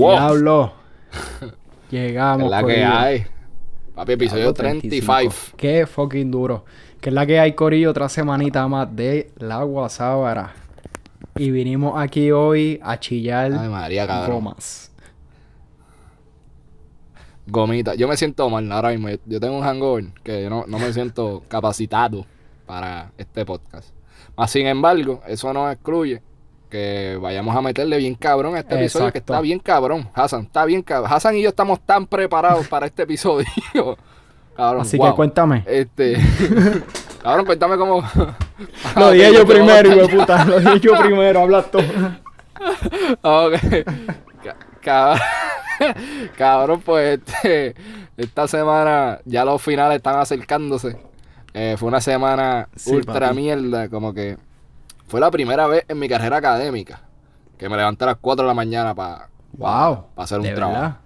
[0.00, 0.12] Wow.
[0.12, 0.72] Diablo.
[1.90, 2.44] Llegamos.
[2.44, 3.26] Es la que hay.
[3.94, 5.34] Papi, episodio Diablo, 35.
[5.58, 6.64] Qué fucking duro.
[7.00, 10.54] Que es la que hay, Corillo, otra semanita más de la Guasábara.
[11.36, 14.36] Y vinimos aquí hoy a chillar Ay, María, cabrón.
[14.36, 14.90] gomas.
[17.46, 17.94] Gomita.
[17.94, 19.08] Yo me siento mal ahora mismo.
[19.26, 22.24] Yo, tengo un hangover que yo no, no me siento capacitado
[22.64, 23.90] para este podcast.
[24.34, 26.22] Más sin embargo, eso no excluye
[26.70, 29.34] que vayamos a meterle bien cabrón a este episodio, que Exacto.
[29.34, 30.08] está bien cabrón.
[30.14, 31.12] Hassan, está bien cabrón.
[31.12, 33.46] Hassan y yo estamos tan preparados para este episodio.
[34.56, 35.10] cabrón, Así wow.
[35.10, 35.64] que cuéntame.
[35.66, 36.16] Este.
[37.22, 38.02] cabrón, cuéntame cómo.
[38.96, 40.44] Lo dije yo ¿cómo primero, hijo puta.
[40.44, 41.78] Lo dije yo primero, habla tú.
[43.22, 43.54] Ok.
[44.42, 45.20] Ca- cab-
[46.36, 47.74] Cabrón, pues este,
[48.16, 50.98] esta semana ya los finales están acercándose.
[51.54, 53.36] Eh, fue una semana Sí, ultra papi.
[53.40, 54.36] mierda, como que
[55.10, 57.02] fue la primera vez en mi carrera académica
[57.58, 60.04] que me levanté a las 4 de la mañana para Wow.
[60.16, 60.80] hacer un de trabajo.
[60.80, 60.96] verdad.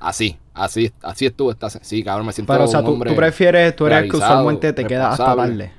[0.00, 3.10] Así, así, así estuvo esta Sí, cabrón, me siento Pero, o sea, un tú, hombre
[3.10, 5.72] tú prefieres, tú eres el que usualmente te quedas hasta tarde.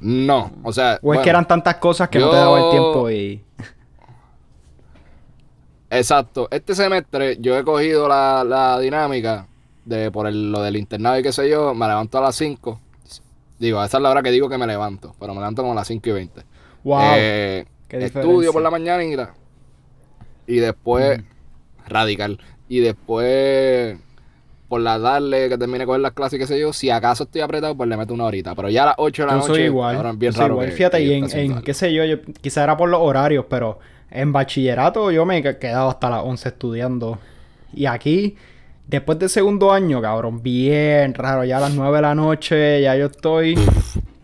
[0.00, 3.10] No, o sea, O es que eran tantas cosas que no te daba el tiempo
[3.10, 3.44] y.
[5.90, 6.48] Exacto.
[6.50, 9.46] Este semestre yo he cogido la, la dinámica
[9.84, 11.74] de por el- lo del internado y qué sé yo.
[11.74, 12.80] Me levanto a las 5.
[13.58, 15.14] Digo, esa es la hora que digo que me levanto.
[15.18, 16.42] Pero me levanto como a las 5 y 20.
[16.82, 17.00] ¡Wow!
[17.16, 18.52] Eh, qué estudio diferencia.
[18.52, 19.34] por la mañana y, la-
[20.46, 21.20] y después
[21.86, 22.38] radical.
[22.68, 23.96] Y después
[24.68, 26.72] por la tarde que termine coger las clases y qué sé yo.
[26.72, 28.54] Si acaso estoy apretado, pues le meto una horita.
[28.54, 29.52] Pero ya a las 8 de la Yo noche.
[29.52, 29.94] soy igual.
[29.96, 30.66] cabrón, bien yo soy raro igual.
[30.68, 33.44] que- Fíjate, que y en, en qué sé yo, yo, quizá era por los horarios,
[33.48, 33.78] pero
[34.10, 37.18] en bachillerato yo me he quedado hasta las 11 estudiando.
[37.72, 38.36] Y aquí,
[38.86, 41.44] después del segundo año, cabrón, bien raro.
[41.44, 43.56] Ya a las 9 de la noche, ya yo estoy.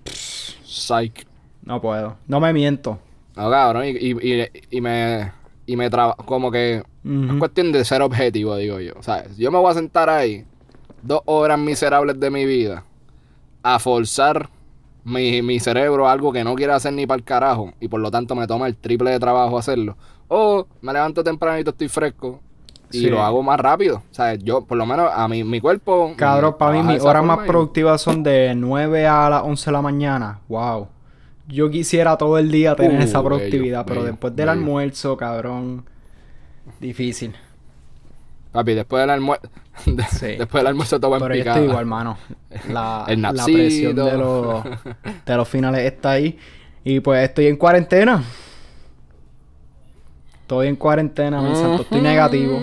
[0.04, 1.26] Psych.
[1.62, 2.16] No puedo.
[2.26, 2.98] No me miento.
[3.36, 3.84] No, cabrón.
[3.86, 5.32] Y, y, y, y me.
[5.66, 6.14] Y me traba.
[6.16, 6.82] Como que.
[7.02, 8.92] Es cuestión de ser objetivo, digo yo.
[8.98, 10.44] O sea, si yo me voy a sentar ahí
[11.02, 12.84] dos horas miserables de mi vida
[13.62, 14.50] a forzar
[15.04, 18.00] mi, mi cerebro a algo que no quiero hacer ni para el carajo y por
[18.00, 19.96] lo tanto me toma el triple de trabajo hacerlo.
[20.28, 22.40] O me levanto tempranito, estoy fresco
[22.92, 23.06] y Sí.
[23.10, 23.96] lo hago más rápido.
[24.10, 26.12] O sea, yo, por lo menos a mi, mi cuerpo.
[26.16, 29.66] Cabrón, para mí de mis horas más y- productivas son de 9 a las 11
[29.66, 30.40] de la mañana.
[30.48, 30.88] Wow.
[31.48, 34.52] Yo quisiera todo el día tener Uh, esa bello, productividad, pero bello, después del bello.
[34.60, 35.84] almuerzo, cabrón,
[36.78, 37.34] difícil.
[38.52, 39.48] Papi, después del almuerzo.
[40.10, 40.36] Sí.
[40.36, 42.18] después del almuerzo todo va en Pero yo estoy igual, mano.
[42.68, 44.62] La, El la presión de los,
[45.26, 46.38] de los finales está ahí.
[46.84, 48.22] Y pues estoy en cuarentena.
[50.42, 51.82] Estoy en cuarentena, mi santo.
[51.82, 52.58] Estoy negativo.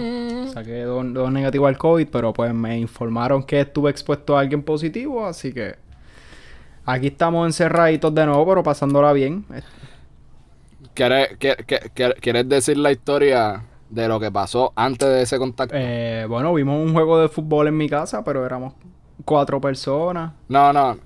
[0.58, 4.64] Saqué dos, dos negativos al COVID, pero pues me informaron que estuve expuesto a alguien
[4.64, 5.76] positivo, así que
[6.84, 9.46] aquí estamos encerraditos de nuevo, pero pasándola bien.
[10.96, 11.56] ¿Quieres, qué-
[12.20, 15.76] ¿Quieres decir la historia de lo que pasó antes de ese contacto?
[15.78, 18.74] Eh, bueno, vimos un juego de fútbol en mi casa, pero éramos
[19.26, 20.34] cuatro personas.
[20.50, 20.98] No, no,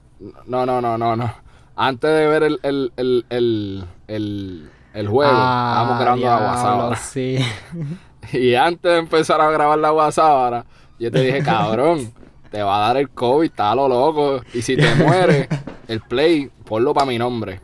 [0.47, 1.33] no, no, no, no, no.
[1.75, 6.95] Antes de ver el, el, el, el, el, el juego, estábamos grabando Ah, diablo, guasábara.
[6.95, 7.37] Sí.
[8.33, 10.65] Y antes de empezar a grabar la guasábara,
[10.99, 12.11] yo te dije, cabrón,
[12.51, 14.41] te va a dar el COVID, está a lo loco.
[14.53, 15.47] Y si te mueres,
[15.87, 17.59] el play, ponlo para mi nombre.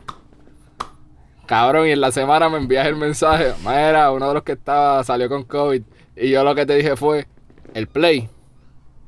[1.46, 5.02] Cabrón, y en la semana me envías el mensaje, mira, uno de los que estaba
[5.04, 5.82] salió con COVID.
[6.16, 7.26] Y yo lo que te dije fue,
[7.72, 8.28] el play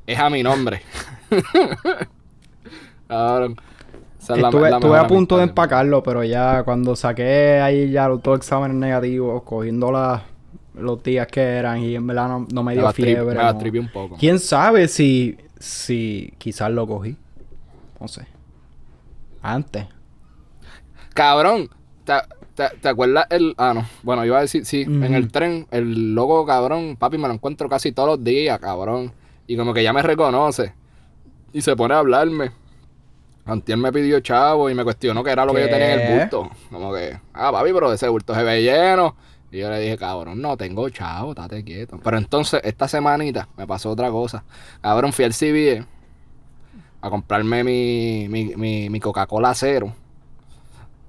[0.07, 0.81] es a mi nombre.
[3.07, 3.57] cabrón.
[4.19, 7.59] esa es la- Estuve, la estuve mejor a punto de empacarlo, pero ya cuando saqué
[7.61, 10.23] ahí ya los dos exámenes negativos, cogiendo la-
[10.73, 13.35] los días que eran y en verdad no, no me dio fiebre.
[13.35, 13.81] me no.
[13.81, 14.17] un poco.
[14.17, 17.15] ¿Quién sabe si, si quizás lo cogí?
[17.99, 18.25] No sé.
[19.41, 19.85] Antes.
[21.13, 21.69] Cabrón,
[22.05, 22.13] ¿te,
[22.55, 23.53] te, te acuerdas el...?
[23.57, 23.85] Ah, no.
[24.03, 27.67] Bueno, iba a decir, sí, en el tren, el logo, cabrón, papi, me lo encuentro
[27.67, 29.11] casi todos los días, cabrón.
[29.47, 30.73] Y como que ya me reconoce.
[31.53, 32.51] Y se pone a hablarme.
[33.43, 36.19] Antier me pidió chavo y me cuestionó qué era lo que yo tenía en el
[36.19, 36.49] bulto.
[36.71, 39.15] Como que, ah, papi, pero ese bulto se ve lleno.
[39.51, 41.99] Y yo le dije, cabrón, no tengo chavo, estate quieto.
[42.01, 44.45] Pero entonces, esta semanita me pasó otra cosa.
[44.79, 45.85] Cabrón, fui al CBE
[47.01, 49.93] a comprarme mi, mi, mi, mi Coca-Cola cero.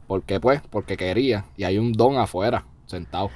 [0.09, 0.41] ¿Por qué?
[0.41, 1.45] Pues, porque quería.
[1.57, 3.31] Y hay un don afuera, sentado.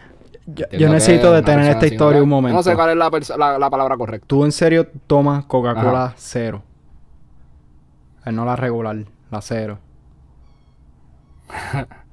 [0.46, 2.56] Yo, necesito detener esta historia un momento.
[2.56, 4.26] No sé cuál es la, la, la palabra correcta.
[4.26, 6.62] ¿Tú en serio tomas Coca-Cola cero?
[8.24, 8.96] Eh, no la regular,
[9.30, 9.78] la cero.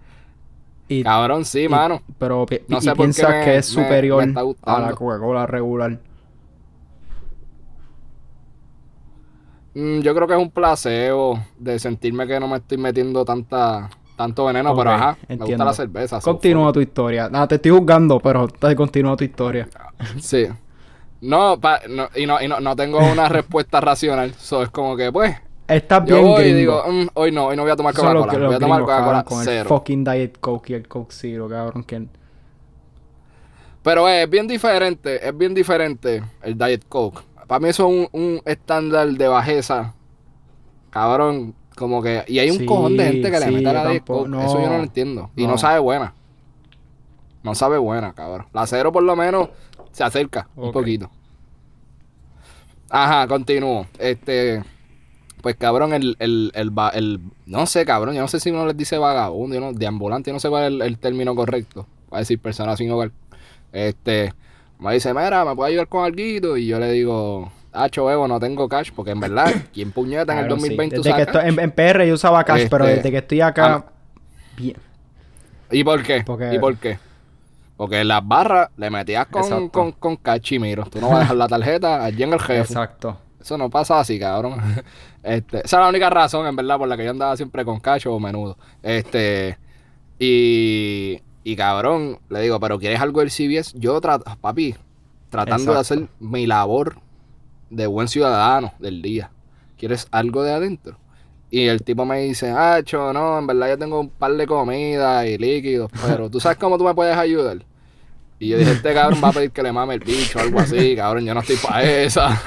[0.88, 2.02] y, Cabrón, sí, y- mano.
[2.18, 4.24] pero pi- No y sé por qué piensas me- que es me- me superior
[4.64, 4.92] a la.
[4.94, 6.00] Coca-Cola regular.
[9.76, 13.90] Mm, yo creo que es un placebo de sentirme que no me estoy metiendo tanta,
[14.16, 16.22] tanto veneno, pero ajá, me gusta la cerveza.
[16.22, 17.28] so Continúa tu historia.
[17.30, 19.68] Nada, te estoy juzgando, pero te continúa tu historia.
[20.20, 20.48] Sí.
[21.22, 24.34] No, pa- no, y, no, y no, no tengo una respuesta racional.
[24.34, 25.34] So, es como que, pues,
[25.68, 28.48] Estás yo bien voy y digo, "Mm, hoy no, hoy no voy a tomar Coca-Cola.
[28.48, 29.69] Voy a tomar Coca-Cola con el cero.
[29.69, 31.83] fucking Diet Coke y el Coke Zero, cabrón.
[31.83, 32.06] Que...
[33.81, 37.21] Pero es bien diferente, es bien diferente el Diet Coke.
[37.48, 39.94] Para mí eso es un, un estándar de bajeza.
[40.89, 42.24] Cabrón, como que...
[42.27, 44.30] Y hay un Sí, cojón de gente que le mete a la Diet Coke.
[44.45, 45.30] Eso yo no lo entiendo.
[45.36, 45.51] Y No.
[45.51, 46.13] no sabe buena.
[47.42, 48.48] No sabe buena, cabrón.
[48.54, 49.50] La cero por lo menos
[49.92, 51.10] se acerca un poquito.
[52.89, 53.88] Ajá, continúo.
[53.98, 54.63] Este...
[55.44, 58.16] Pues cabrón, el, el, el, el- No sé, cabrón.
[58.16, 60.30] Yo no sé si uno les dice vagabundo, yo no, deambulante.
[60.30, 61.86] Yo no sé cuál es el, término correcto.
[62.12, 63.12] Va a decir persona sin hogar.
[63.74, 64.34] Este...
[64.80, 66.57] Me dice, mira, ¿me puede ayudar con algo?
[66.57, 68.92] Y yo le digo, Hacho, Evo, no tengo cash.
[68.95, 70.68] Porque en verdad, ¿quién puñeta en el Cabrón, sí.
[70.69, 73.42] 2020 Desde que estoy, en, en PR yo usaba cash, pero Este, desde que estoy
[73.42, 73.86] acá...
[74.56, 74.78] bien.
[75.72, 76.24] ¿Y por qué?
[76.25, 77.00] Porque- ¿Y por qué?
[77.75, 80.86] Porque en las barras le metías con, con, con cash y miro.
[80.86, 82.62] Tú no vas a dejar la tarjeta allí en el jefe.
[82.62, 83.18] Exacto.
[83.44, 84.60] Eso no pasa así, cabrón.
[85.24, 87.80] Este, esa es la única razón, en verdad, por la que yo andaba siempre con
[87.80, 88.57] cacho o menudo.
[88.81, 89.57] Este,
[90.19, 93.72] y, y cabrón, le digo, pero ¿quieres algo del CBS?
[93.80, 94.75] Yo, trato, papi,
[95.30, 96.98] tratando de hacer mi labor
[97.69, 99.31] de buen ciudadano del día.
[99.78, 100.98] ¿Quieres algo de adentro?
[101.50, 105.25] Y el tipo me dice, Hacho, no, en verdad yo tengo un par de comida
[105.25, 107.63] y líquidos, pero ¿tú sabes cómo tú me puedes ayudar?
[108.44, 110.60] Y yo dije, este cabrón va a pedir que le mame el bicho o algo
[110.60, 112.42] así, cabrón, yo no estoy para esa.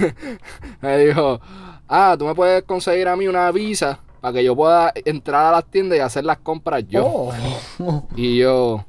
[0.80, 1.40] me dijo,
[1.86, 5.52] ah, tú me puedes conseguir a mí una visa para que yo pueda entrar a
[5.52, 7.06] las tiendas y hacer las compras yo.
[7.06, 8.08] Oh.
[8.16, 8.84] Y yo,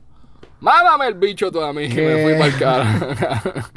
[0.60, 1.88] mámame el bicho tú a mí.
[1.88, 3.72] Me fui para el cara.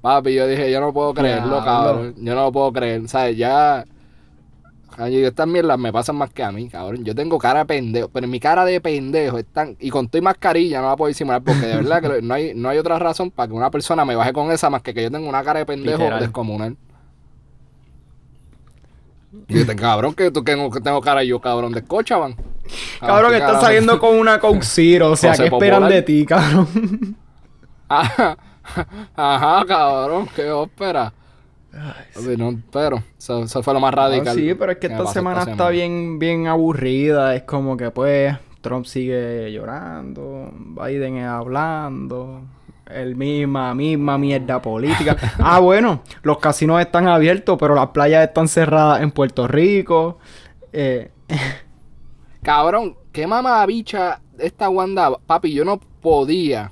[0.00, 2.14] Papi, yo dije, yo no puedo creerlo, cabrón.
[2.16, 3.06] Yo no lo puedo creer.
[3.08, 3.36] ¿Sabes?
[3.36, 3.84] Ya.
[4.96, 7.04] Ay, estas mierdas me pasan más que a mí, cabrón.
[7.04, 9.76] Yo tengo cara de pendejo, pero mi cara de pendejo es tan...
[9.80, 12.68] Y con y mascarilla no la puedo disimular porque de verdad que no hay, no
[12.68, 15.10] hay otra razón para que una persona me baje con esa más que que yo
[15.10, 16.20] tengo una cara de pendejo Literal.
[16.20, 16.76] descomunal.
[19.48, 22.38] Y yo, cabrón, que tú que tengo, que tengo cara yo, cabrón, de Scotiabank.
[23.00, 25.10] Cabrón, que estás saliendo con una Coke Zero.
[25.10, 25.92] O sea, ¿qué esperan Popular.
[25.92, 27.16] de ti, cabrón?
[27.88, 28.38] Ajá,
[29.16, 31.12] ajá, cabrón, qué ópera.
[32.36, 34.28] No, pero eso, eso fue lo más radical.
[34.28, 37.34] Ah, sí, pero es que esta semana está bien, bien aburrida.
[37.34, 42.42] Es como que, pues, Trump sigue llorando, Biden es hablando,
[42.86, 45.16] el misma, misma mierda política.
[45.38, 50.18] ah, bueno, los casinos están abiertos, pero las playas están cerradas en Puerto Rico.
[50.72, 51.10] Eh,
[52.42, 55.18] Cabrón, qué mamabicha esta Wanda.
[55.26, 56.70] Papi, yo no podía.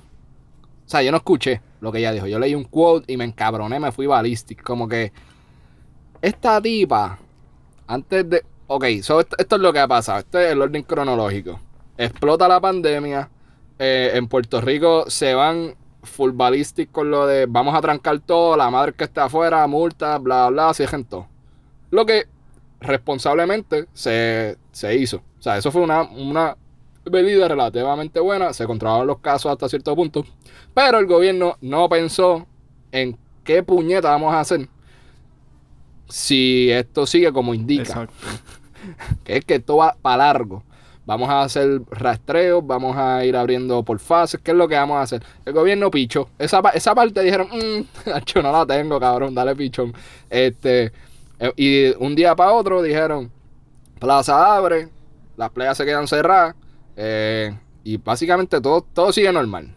[0.85, 2.27] O sea, yo no escuché lo que ella dijo.
[2.27, 4.63] Yo leí un quote y me encabroné, me fui ballistic.
[4.63, 5.11] Como que
[6.21, 7.19] esta tipa,
[7.87, 8.43] antes de.
[8.67, 10.19] Ok, esto, es lo que ha pasado.
[10.19, 11.59] Este es el orden cronológico.
[11.97, 13.29] Explota la pandemia.
[13.79, 18.55] eh, en Puerto Rico se van full ballistic con lo de vamos a trancar todo,
[18.57, 21.27] la madre que está afuera, multa, bla, bla, cierren todo.
[21.91, 22.27] Lo que
[22.79, 25.17] responsablemente se, se hizo.
[25.39, 26.55] O sea, eso fue una, una
[27.11, 28.53] medida relativamente buena.
[28.53, 30.25] Se controlaron los casos hasta cierto punto.
[30.73, 32.45] Pero el gobierno no pensó
[32.91, 34.67] en qué puñeta vamos a hacer
[36.07, 37.83] si esto sigue como indica.
[37.83, 38.13] exacto.
[39.23, 40.61] Que es que esto va para largo.
[41.05, 44.39] Vamos a hacer rastreos, vamos a ir abriendo por fases.
[44.41, 45.23] ¿Qué es lo que vamos a hacer?
[45.45, 46.29] El gobierno pichó.
[46.37, 49.93] Esa, esa parte dijeron, mmm, no la tengo, cabrón, dale pichón.
[50.29, 50.91] Este,
[51.39, 53.31] eh, y un día para otro dijeron,
[53.99, 54.89] plaza abre,
[55.35, 56.55] las playas se quedan cerradas.
[56.95, 59.75] Eh, y básicamente todo, todo sigue normal.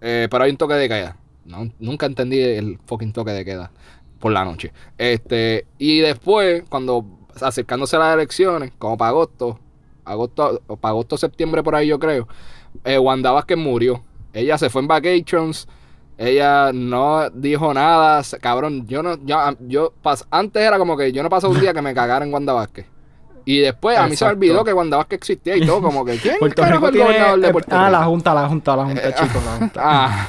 [0.00, 1.16] Eh, pero hay un toque de queda.
[1.44, 3.70] No, nunca entendí el fucking toque de queda
[4.18, 4.72] por la noche.
[4.98, 7.04] Este, y después, cuando
[7.40, 9.58] acercándose a las elecciones, como para agosto,
[10.04, 12.28] agosto, para agosto, septiembre por ahí yo creo,
[12.84, 14.02] eh, Wanda Vázquez murió.
[14.32, 15.66] Ella se fue en vacations,
[16.18, 19.94] ella no dijo nada, cabrón, yo no, yo, yo
[20.30, 22.86] antes era como que yo no pasé un día que me cagara en Wanda Vázquez.
[23.44, 26.18] Y después a mí se me olvidó que Wanda Vázquez existía y todo, como que
[26.18, 27.06] ¿quién Puerto Rico el tiene...
[27.06, 27.98] gobernador de eh, Puerto ah, Rico?
[27.98, 29.80] la Junta, la Junta, la Junta, chicos, la Junta.
[29.82, 30.28] Ah,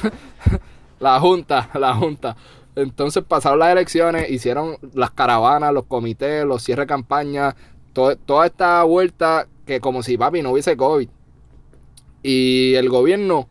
[1.00, 2.36] la Junta, la Junta.
[2.74, 7.54] Entonces pasaron las elecciones, hicieron las caravanas, los comités, los cierres de campaña,
[7.92, 11.08] to- toda esta vuelta que como si papi no hubiese COVID.
[12.22, 13.48] Y el gobierno,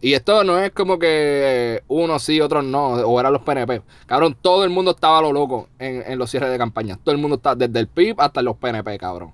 [0.00, 3.82] y esto no es como que unos sí, otros no, o eran los PNP.
[4.06, 6.98] Cabrón, todo el mundo estaba a lo loco en, en los cierres de campaña.
[7.02, 9.32] Todo el mundo está, desde el PIB hasta los PNP, cabrón.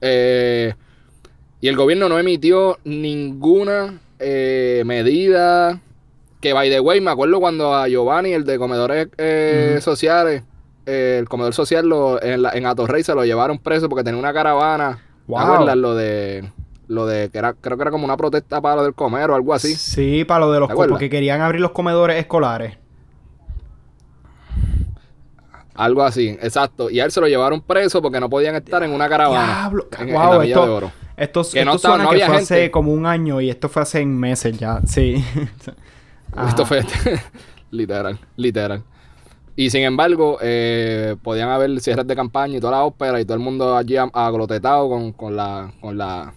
[0.00, 0.74] Eh,
[1.60, 5.80] y el gobierno no emitió ninguna eh, medida.
[6.40, 10.42] Que by the way, me acuerdo cuando a Giovanni, el de comedores eh, sociales,
[10.86, 14.18] eh, el comedor social lo, en, la, en Atorrey se lo llevaron preso porque tenía
[14.18, 15.38] una caravana Wow.
[15.38, 16.50] ¿Te acuerdas lo de
[16.92, 19.34] lo de que era creo que era como una protesta para lo del comer o
[19.34, 19.74] algo así?
[19.74, 22.76] Sí, para lo de los porque querían abrir los comedores escolares.
[25.74, 26.90] Algo así, exacto.
[26.90, 29.46] Y a él se lo llevaron preso porque no podían estar en una caravana.
[29.46, 30.92] Diablo, en, en wow, la esto, de Oro.
[31.16, 32.54] esto, Que no estaba- suena no que había fue gente.
[32.54, 35.24] hace como un año y esto fue hace meses ya, sí.
[36.48, 36.82] Esto fue
[37.70, 38.82] literal, literal.
[39.54, 43.34] Y sin embargo, eh, podían haber cierres de campaña y toda la ópera y todo
[43.34, 46.32] el mundo allí aglotetado con, con la, con la,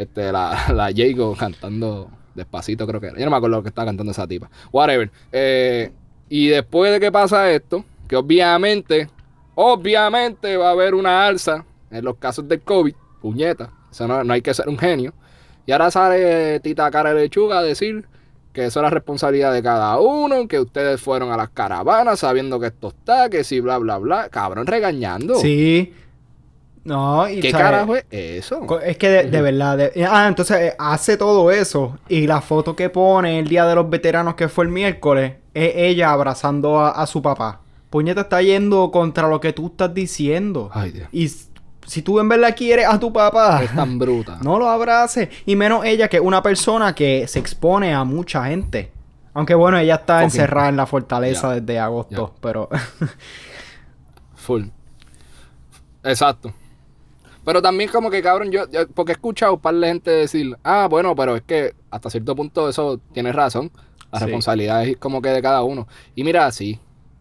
[0.00, 3.18] este, la, la Jago cantando despacito, creo que era.
[3.18, 4.50] Yo no me acuerdo lo que estaba cantando esa tipa.
[4.72, 5.10] Whatever.
[5.30, 5.92] Eh,
[6.28, 9.10] y después de que pasa esto, que obviamente,
[9.54, 14.32] obviamente va a haber una alza en los casos del COVID, puñeta, eso no, no
[14.32, 15.12] hay que ser un genio.
[15.66, 18.06] Y ahora sale Tita Cara de Lechuga a decir
[18.52, 22.58] que eso es la responsabilidad de cada uno, que ustedes fueron a las caravanas sabiendo
[22.58, 24.28] que esto está, que sí, bla, bla, bla.
[24.30, 25.36] Cabrón, regañando.
[25.36, 25.92] Sí.
[26.82, 28.80] No, y ¿Qué carajo es eso?
[28.80, 29.76] Es que de, de verdad.
[29.76, 31.98] de- ah, entonces eh, hace todo eso.
[32.08, 35.72] Y la foto que pone el día de los veteranos, que fue el miércoles, es
[35.76, 37.60] ella abrazando a, a su papá.
[37.90, 40.70] Puñeta está yendo contra lo que tú estás diciendo.
[40.72, 41.08] Ay, Dios.
[41.12, 41.28] Y
[41.86, 44.38] si tú en verdad quieres a tu papá, Es tan bruta.
[44.42, 45.28] no lo abraces.
[45.44, 48.90] Y menos ella, que es una persona que se expone a mucha gente.
[49.34, 52.34] Aunque bueno, ella está encerrada en la fortaleza desde agosto.
[52.40, 52.68] Pero
[54.34, 54.64] Full.
[56.02, 56.52] Exacto.
[57.44, 60.56] Pero también como que, cabrón, yo, yo- porque he escuchado un par de gente decir,
[60.62, 63.70] ah, bueno, pero es que hasta cierto punto eso tiene razón.
[64.12, 64.24] La Sí.
[64.26, 65.86] responsabilidad es como que de cada uno.
[66.14, 66.78] Y mira, sí,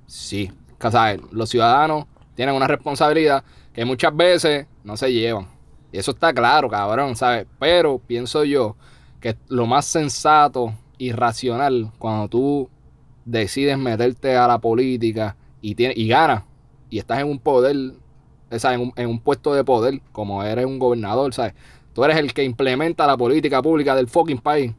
[0.08, 0.52] sí.
[0.82, 5.48] O sea, los ciudadanos tienen una responsabilidad que muchas veces no se llevan.
[5.92, 7.46] Y eso está claro, cabrón, ¿sabes?
[7.60, 8.76] Pero pienso yo
[9.20, 12.70] que lo más sensato y racional cuando tú
[13.26, 16.44] decides meterte a la política y, tienes, y ganas
[16.90, 17.76] y estás en un poder,
[18.58, 21.54] sea, en un, en un puesto de poder, como eres un gobernador, ¿sabes?
[21.94, 24.74] Tú eres el que implementa la política pública del fucking país.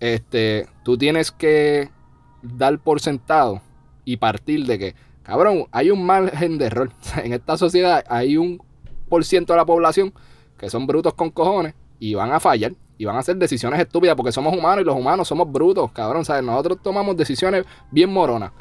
[0.00, 1.90] Este, tú tienes que
[2.42, 3.60] dar por sentado
[4.04, 6.90] y partir de que, cabrón, hay un margen de error.
[7.22, 8.62] En esta sociedad hay un
[9.08, 10.12] por ciento de la población
[10.58, 14.14] que son brutos con cojones y van a fallar y van a hacer decisiones estúpidas
[14.16, 16.24] porque somos humanos y los humanos somos brutos, cabrón.
[16.24, 16.44] ¿sabes?
[16.44, 18.52] Nosotros tomamos decisiones bien moronas.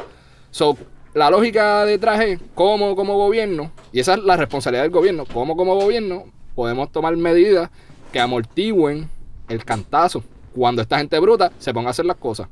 [0.49, 0.77] So,
[1.13, 5.55] la lógica detrás es cómo como gobierno, y esa es la responsabilidad del gobierno, cómo
[5.55, 6.25] como gobierno
[6.55, 7.69] podemos tomar medidas
[8.11, 9.09] que amortigüen
[9.49, 10.23] el cantazo
[10.55, 12.47] cuando esta gente bruta se ponga a hacer las cosas.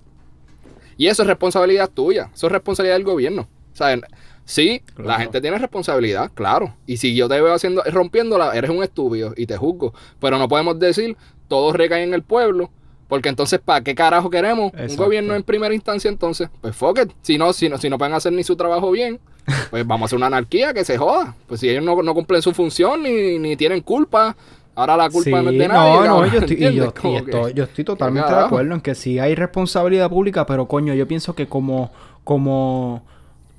[0.98, 3.48] Y eso es responsabilidad tuya, eso es responsabilidad del gobierno.
[3.72, 4.02] O sea, en-
[4.44, 6.76] sí, la gente tiene responsabilidad, claro.
[6.86, 9.94] Y si yo te veo haciendo, rompiéndola, eres un estúpido y te juzgo.
[10.20, 11.16] Pero no podemos decir,
[11.48, 12.70] todo recae en el pueblo.
[13.10, 15.04] Porque entonces, ¿para qué carajo queremos un Exacto.
[15.04, 16.48] gobierno en primera instancia entonces?
[16.62, 17.12] Pues fuck it.
[17.24, 19.20] Si no, si no, si no pueden hacer ni su trabajo bien,
[19.72, 21.36] pues vamos a hacer una anarquía que se joda.
[21.48, 24.38] Pues si ellos no, no cumplen su función ni, ni tienen culpa,
[24.76, 26.08] ahora la culpa no es de nadie.
[26.08, 28.94] no, no, yo estoy, y yo, y estoy, yo estoy totalmente de acuerdo en que
[28.94, 31.92] sí hay responsabilidad pública, pero coño, yo pienso que como,
[32.24, 33.02] como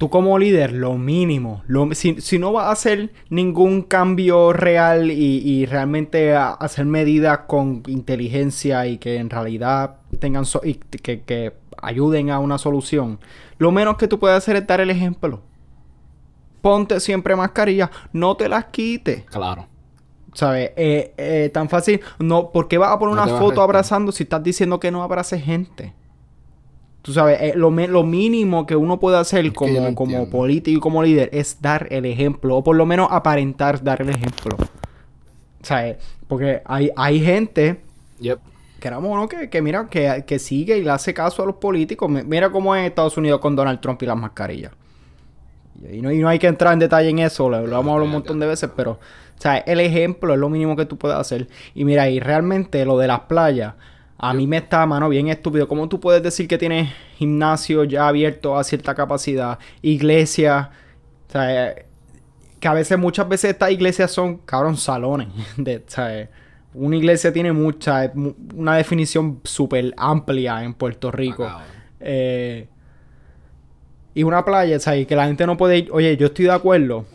[0.01, 5.11] tú como líder, lo mínimo, lo, si, si no vas a hacer ningún cambio real
[5.11, 10.77] y, y realmente a- hacer medidas con inteligencia y que en realidad tengan so- y
[10.77, 11.53] que, que
[11.83, 13.21] ayuden a una solución,
[13.59, 15.43] lo menos que tú puedes hacer es dar el ejemplo.
[16.63, 19.25] Ponte siempre mascarilla, no te las quites.
[19.27, 19.67] Claro.
[20.33, 20.71] ¿Sabes?
[20.77, 22.01] Eh, eh, tan fácil.
[22.19, 25.03] No, ¿por qué vas a poner No una foto abrazando si estás diciendo que no
[25.03, 25.93] abraces gente?
[27.03, 30.81] Tú sabes, eh, lo, me- lo mínimo que uno puede hacer como, como político y
[30.81, 34.57] como líder es dar el ejemplo, o por lo menos aparentar dar el ejemplo.
[35.63, 35.97] ¿Sabes?
[36.29, 37.81] Porque hay, hay gente,
[38.21, 38.39] Yep.
[38.81, 41.57] queramos o no, que, que mira, que, que sigue y le hace caso a los
[41.57, 42.11] políticos.
[42.11, 44.73] Mi- Mira cómo es en Estados Unidos con Donald Trump y las mascarillas.
[45.91, 48.05] Y no, y no hay que entrar en detalle en eso, lo, lo hemos hablado
[48.05, 48.99] un montón de veces, pero, o
[49.41, 51.49] sea, el ejemplo es lo mínimo que tú puedes hacer.
[51.75, 53.75] Y mira, y realmente lo de las playas,
[54.23, 55.67] a mí me está, mano, bien estúpido.
[55.67, 60.71] ¿Cómo tú puedes decir que tienes gimnasio ya abierto a cierta capacidad, iglesia,
[61.29, 61.75] o sea,
[62.59, 66.29] que a veces, muchas veces estas iglesias son, cabrón, salones, de, o sea,
[66.75, 71.45] una iglesia tiene mucha, mu- una definición súper amplia en Puerto Rico.
[71.45, 71.67] Ah, cabrón.
[72.01, 72.69] Eh,
[74.15, 75.89] y una playa, o sea, y que la gente no puede ir.
[75.93, 77.07] Oye, yo estoy de acuerdo.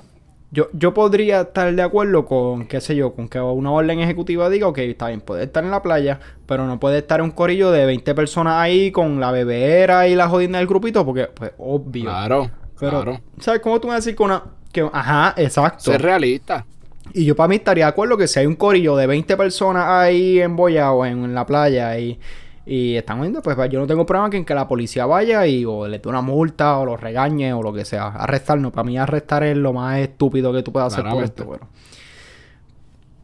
[0.56, 4.50] Yo, yo podría estar de acuerdo con, qué sé yo, con que una orden ejecutiva
[4.50, 7.72] diga, ok, está bien, puede estar en la playa, pero no puede estar un corillo
[7.72, 12.06] de 20 personas ahí con la bebera y la jodina del grupito, porque, pues, obvio.
[12.06, 12.50] Claro.
[12.80, 13.22] pero, claro.
[13.38, 14.44] ¿sabes cómo tú me decir que una.
[14.72, 15.92] Que, ajá, exacto.
[15.92, 16.66] Ser realista.
[17.14, 19.86] Y yo para mí estaría de acuerdo que si hay un corillo de 20 personas
[19.88, 22.18] ahí en Boya o en, en la playa y,
[22.66, 25.66] y están viendo, pues yo no tengo problema que, en que la policía vaya y
[25.66, 28.08] o le dé una multa o lo regañe o lo que sea.
[28.08, 31.48] Arrestar no, para mí arrestar es lo más estúpido que tú puedes hacer por esto,
[31.50, 31.68] pero...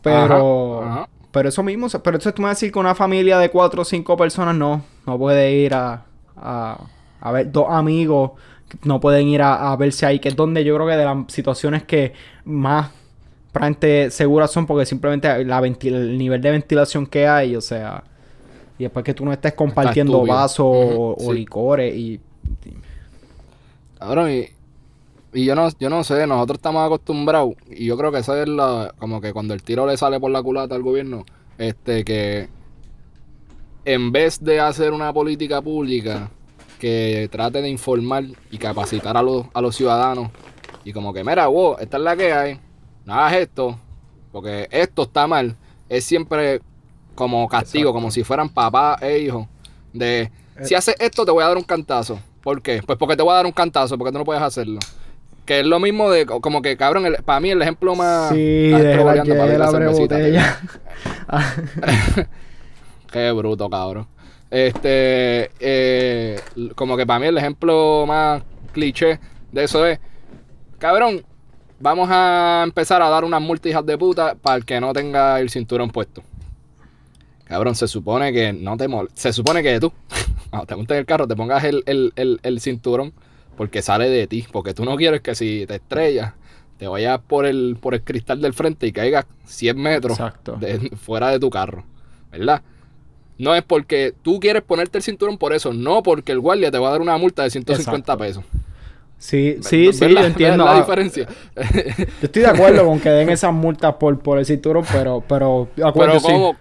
[0.03, 1.09] Pero, Ajá, ajá.
[1.31, 3.83] pero eso mismo, pero eso tú me vas a decir que una familia de cuatro
[3.83, 6.05] o cinco personas no, no puede ir a,
[6.35, 6.79] a,
[7.19, 8.31] a ver dos amigos,
[8.83, 11.17] no pueden ir a, a verse ahí, que es donde yo creo que de las
[11.27, 12.13] situaciones que
[12.45, 12.89] más
[13.51, 18.03] probablemente seguras son porque simplemente la el nivel de ventilación que hay, o sea,
[18.81, 22.19] y después que tú no estés compartiendo vasos o, licores y...
[23.99, 24.47] Cabrón, y,
[25.33, 28.49] y yo no, yo no sé, nosotros estamos acostumbrados, y yo creo que eso es
[28.49, 31.23] la, como que cuando el tiro le sale por la culata al gobierno,
[31.59, 32.49] este, que
[33.85, 36.31] en vez de hacer una política pública
[36.79, 40.31] que trate de informar y capacitar a los, a los ciudadanos,
[40.83, 42.59] y como que, mira, wow, esta es la que hay,
[43.05, 43.79] no hagas esto,
[44.31, 45.55] porque esto está mal,
[45.87, 46.61] es siempre
[47.15, 49.47] como castigo, como si fueran papá e hijo,
[49.93, 50.31] de,
[50.63, 52.19] si haces esto te voy a dar un cantazo.
[52.41, 52.81] ¿Por qué?
[52.85, 54.79] Pues porque te voy a dar un cantazo, porque tú no puedes hacerlo.
[55.45, 58.29] Que es lo mismo de, como que cabrón, el- para mí el ejemplo más...
[58.29, 60.59] Sí, de la, boleando para la botella.
[63.11, 64.07] Qué bruto, cabrón.
[64.49, 66.39] Este, eh,
[66.75, 69.19] como que para mí el ejemplo más cliché
[69.51, 69.99] de eso es,
[70.77, 71.23] cabrón,
[71.79, 75.39] vamos a empezar a dar unas multas hijas de puta para el que no tenga
[75.39, 76.21] el cinturón puesto.
[77.51, 79.91] Cabrón, se supone que no te mol Se supone que tú,
[80.49, 83.11] cuando te montes en el carro, te pongas el, el- el- el cinturón
[83.57, 84.45] porque sale de ti.
[84.51, 86.33] Porque tú no quieres que si te estrellas,
[86.77, 90.17] te vayas por el, por el cristal del frente y caigas 100 metros
[90.61, 91.83] de- fuera de tu carro.
[92.31, 92.61] ¿Verdad?
[93.37, 96.77] No es porque tú quieres ponerte el cinturón por eso, no porque el guardia te
[96.77, 98.17] va a dar una multa de 150 Exacto.
[98.17, 98.43] pesos.
[99.17, 100.63] Sí, sí, ¿Ves sí, la- yo entiendo.
[100.63, 101.27] la Ah, diferencia?
[101.55, 105.67] Yo estoy de acuerdo con que den esas multas por, por el cinturón, pero, pero,
[105.75, 106.25] pero sí.
[106.25, 106.55] cómo,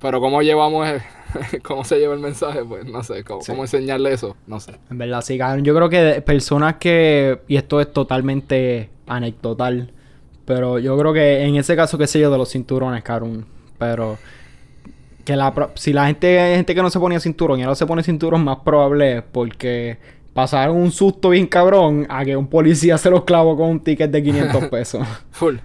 [0.00, 1.02] pero cómo llevamos, el-
[1.62, 3.52] cómo se lleva el mensaje, pues no sé, cómo, Sí.
[3.52, 4.72] cómo enseñarle eso, no sé.
[4.90, 5.64] En verdad, sí, cabrón.
[5.64, 9.92] Yo creo que personas que, y esto es totalmente anecdotal,
[10.44, 13.46] pero yo creo que en ese caso, qué sé yo, de los cinturones, cabrón,
[13.78, 14.18] pero
[15.24, 17.86] que la, si la gente, hay gente que no se ponía cinturón y ahora se
[17.86, 19.98] pone cinturón, más probable es porque
[20.32, 24.10] pasaron un susto bien cabrón a que un policía se los clavó con un ticket
[24.10, 25.06] de 500 pesos.
[25.30, 25.56] Full,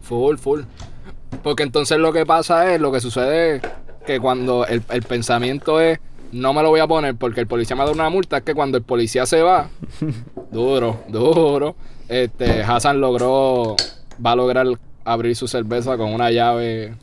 [0.00, 0.60] full, full.
[1.42, 3.62] Porque entonces lo que pasa es, lo que sucede es
[4.06, 5.98] que cuando el, el pensamiento es,
[6.32, 8.54] no me lo voy a poner porque el policía me da una multa, es que
[8.54, 9.68] cuando el policía se va,
[10.50, 11.76] duro, duro,
[12.08, 13.76] este, Hassan logró,
[14.24, 14.66] va a lograr
[15.04, 16.94] abrir su cerveza con una llave.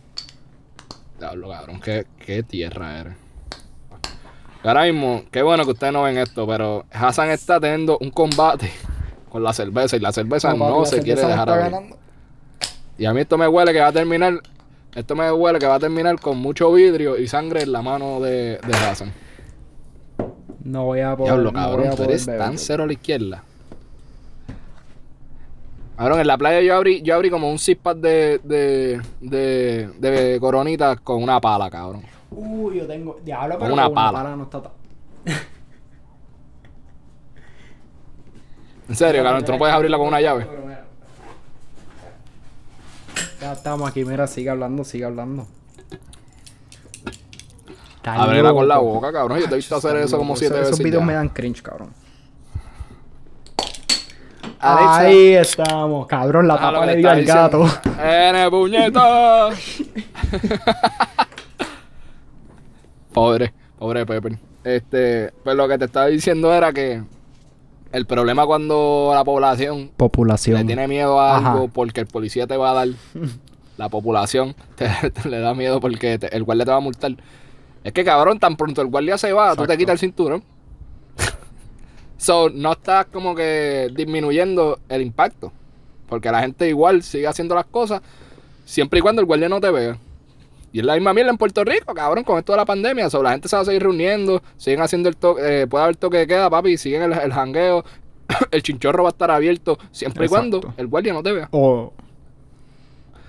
[1.19, 3.13] Diablo, cabrón, qué, qué tierra eres.
[4.63, 8.71] Ahora mismo, qué bueno que ustedes no ven esto, pero Hassan está teniendo un combate
[9.29, 11.95] con la cerveza y la cerveza no, se quiere dejar abrir.
[12.97, 14.41] Y a mí esto me huele que va a terminar.
[14.95, 18.19] Esto me huele que va a terminar con mucho vidrio y sangre en la mano
[18.19, 19.13] de, de Hassan.
[20.63, 21.33] No voy a poder.
[21.33, 23.43] Diablo, no cabrón, a tú eres beber, tan cero a la izquierda.
[25.97, 30.38] Cabrón, en la playa yo abrí, yo abrí como un zip de, de, de, de
[30.39, 32.03] coronitas con una pala, cabrón.
[32.31, 33.19] Uy, yo tengo.
[33.23, 34.36] Diablo, Con pero una con pala.
[34.36, 34.71] no está tan-
[38.89, 40.47] En serio, cabrón, tú no puedes abrirla con una llave.
[43.41, 45.47] Ya estamos aquí, mira, sigue hablando, sigue hablando.
[48.03, 49.39] Ábrela con la boca, cabrón.
[49.39, 50.69] Yo te he visto hacer eso como siete veces.
[50.73, 51.93] Esos videos me dan cringe, cabrón.
[54.60, 56.47] Ahí estamos, cabrón.
[56.47, 57.65] La Ah, tapa le dio al gato.
[58.01, 59.49] ¡N puñeta!
[63.13, 64.38] pobre, pobre Pepper.
[64.63, 67.03] Este, pues lo que te estaba diciendo era que
[67.91, 69.91] el problema cuando la población
[70.60, 71.52] le tiene miedo a Ajá.
[71.54, 72.88] algo porque el policía te va a dar,
[73.78, 77.15] la población te, te le da miedo porque te- el guardia te va a multar.
[77.84, 80.43] Es que cabrón, tan pronto el guardia se va, tú te quitas el cinturón.
[82.17, 85.52] so, no estás como que disminuyendo el impacto.
[86.10, 88.02] Porque la gente igual sigue haciendo las cosas
[88.65, 89.97] siempre y cuando el guardia no te vea.
[90.73, 93.08] Y es la misma mierda en Puerto Rico, cabrón, con esto de la pandemia.
[93.23, 96.17] La gente se va a seguir reuniendo, siguen haciendo el toque, eh, puede haber toque
[96.17, 97.84] de queda, papi, siguen el, el jangueo.
[98.51, 101.47] el chinchorro va a estar abierto siempre y cuando el guardia no te vea.
[101.51, 101.93] O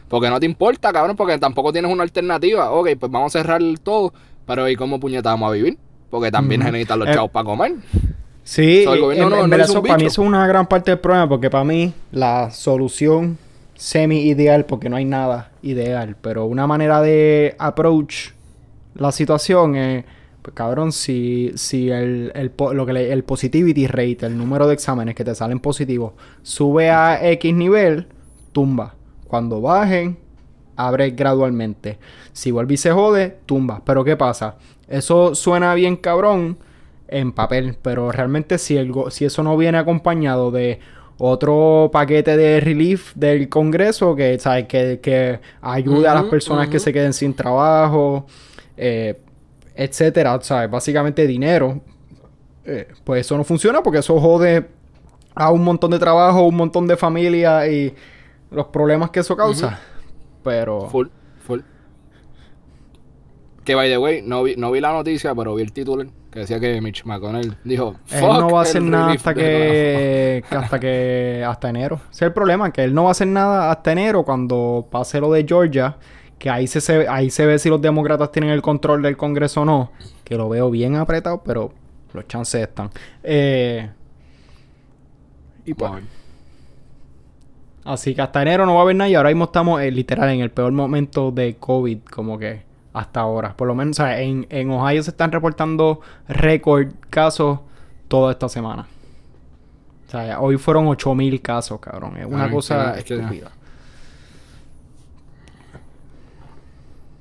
[0.08, 2.70] Porque no te importa, cabrón, porque tampoco tienes una alternativa.
[2.72, 4.12] Ok, pues vamos a cerrar todo,
[4.46, 5.78] pero ¿y cómo puñeta vamos a vivir?
[6.10, 7.74] Porque también se necesitan los Eh, chavos para comer.
[8.42, 10.22] Sí, So, el gobierno en- no- en no verdad hizo eso- un para mí eso
[10.22, 13.36] es una gran parte del problema porque para mí la solución
[13.78, 18.30] semi ideal, porque no hay nada ideal, pero una manera de approach
[18.96, 20.04] la situación es,
[20.42, 25.14] pues cabrón, si, si el, el, lo que el positivity rate, el número de exámenes
[25.14, 28.08] que te salen positivos, sube a X nivel,
[28.50, 28.96] tumba.
[29.28, 30.18] Cuando bajen,
[30.74, 31.98] abre gradualmente.
[32.32, 33.82] Si vuelve y se jode, tumba.
[33.84, 34.56] Pero ¿qué pasa?
[34.88, 36.58] Eso suena bien cabrón
[37.06, 40.80] en papel, pero realmente si, el si eso no viene acompañado de
[41.18, 44.66] otro paquete de relief del Congreso que, ¿sabes?
[44.66, 48.26] que, que ayude a las personas que se queden sin trabajo,
[48.76, 49.20] eh,
[49.74, 50.70] etcétera, ¿sabes?
[50.70, 51.80] Básicamente dinero.
[52.64, 54.68] Eh, pues eso no funciona porque eso jode
[55.34, 57.94] a un montón de trabajo, un montón de familia y
[58.50, 59.80] los problemas que eso causa.
[60.44, 61.08] Pero Full,
[61.46, 61.60] full.
[63.64, 66.06] Que by the way, no vi, no vi la noticia, pero vi el titular
[66.38, 70.44] que decía que Mitch McConnell dijo: él no va a "Fuck hacer nada hasta que,
[70.48, 71.96] que hasta que hasta enero.
[72.10, 75.20] Ese es el problema, que él no va a hacer nada hasta enero cuando pase
[75.20, 75.96] lo de Georgia,
[76.38, 79.62] que ahí se, se- ahí se ve si los demócratas tienen el control del Congreso
[79.62, 79.92] o no,
[80.24, 81.72] que lo veo bien apretado, pero
[82.12, 82.90] los chances están.
[83.22, 83.90] Eh,
[85.64, 86.06] y pues, trabajo".
[87.84, 90.28] Así que hasta enero no va a haber nada y ahora mismo estamos eh, literal
[90.30, 93.56] en el peor momento de COVID como que hasta ahora.
[93.56, 97.60] Por lo menos, o sea, en, en Ohio se están reportando récord casos
[98.08, 98.86] toda esta semana.
[100.06, 102.16] O sea, hoy fueron 8000 casos, cabrón.
[102.16, 103.50] Es una Ay, cosa que- es que- estúpida.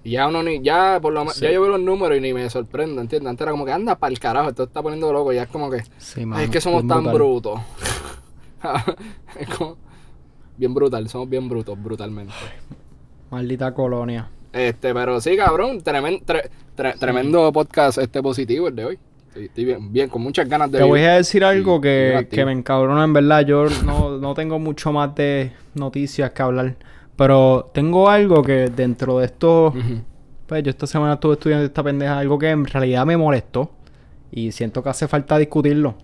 [0.03, 1.41] Ya uno ni, ya por lo menos, Sí.
[1.43, 3.29] ya yo veo los números y ni me sorprendo, ¿entiendes?
[3.29, 5.69] Antes era como que anda para el carajo, esto está poniendo loco, ya es como
[5.69, 7.13] que, Sí, "Ay, mano, es que somos tan brutal.
[7.13, 7.59] brutos.
[9.37, 9.75] es como,
[10.55, 12.33] bien brutal, somos bien brutos, brutalmente.
[13.31, 14.29] Maldita colonia.
[14.53, 18.99] Este, pero sí, cabrón, tremen- tre- tre- tremendo podcast este positivo el de hoy.
[19.33, 22.27] Sí, estoy bien, bien, con muchas ganas de Te voy a decir algo y- que,
[22.31, 23.41] que me encabrona en verdad.
[23.45, 26.75] Yo no, no tengo mucho más de noticias que hablar.
[27.15, 29.73] Pero tengo algo que dentro de esto...
[30.47, 33.69] Pues yo esta semana estuve estudiando esta pendeja, algo que en realidad me molestó.
[34.31, 35.95] Y siento que hace falta discutirlo.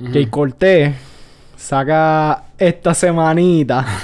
[0.00, 0.12] Ujú.
[0.12, 0.94] Jay Cortés
[1.56, 3.84] saca esta semanita.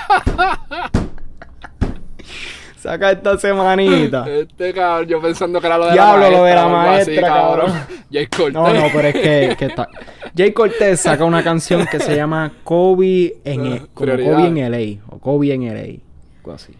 [2.77, 4.25] saca esta semanita.
[4.29, 6.45] Este cabrón, yo pensando que era lo de Diablo, la lo maestra.
[6.45, 6.65] de la
[6.99, 7.71] así, maestra, cabrón.
[8.11, 8.53] Jay Cortez.
[8.53, 9.89] No, no, pero es que, que está.
[10.37, 14.11] Jay Cortés saca una canción que se llama Kobe en, E- como.
[14.11, 15.01] Kobe en LA.
[15.09, 15.99] O Kobe en LA.
[16.39, 16.73] Algo así.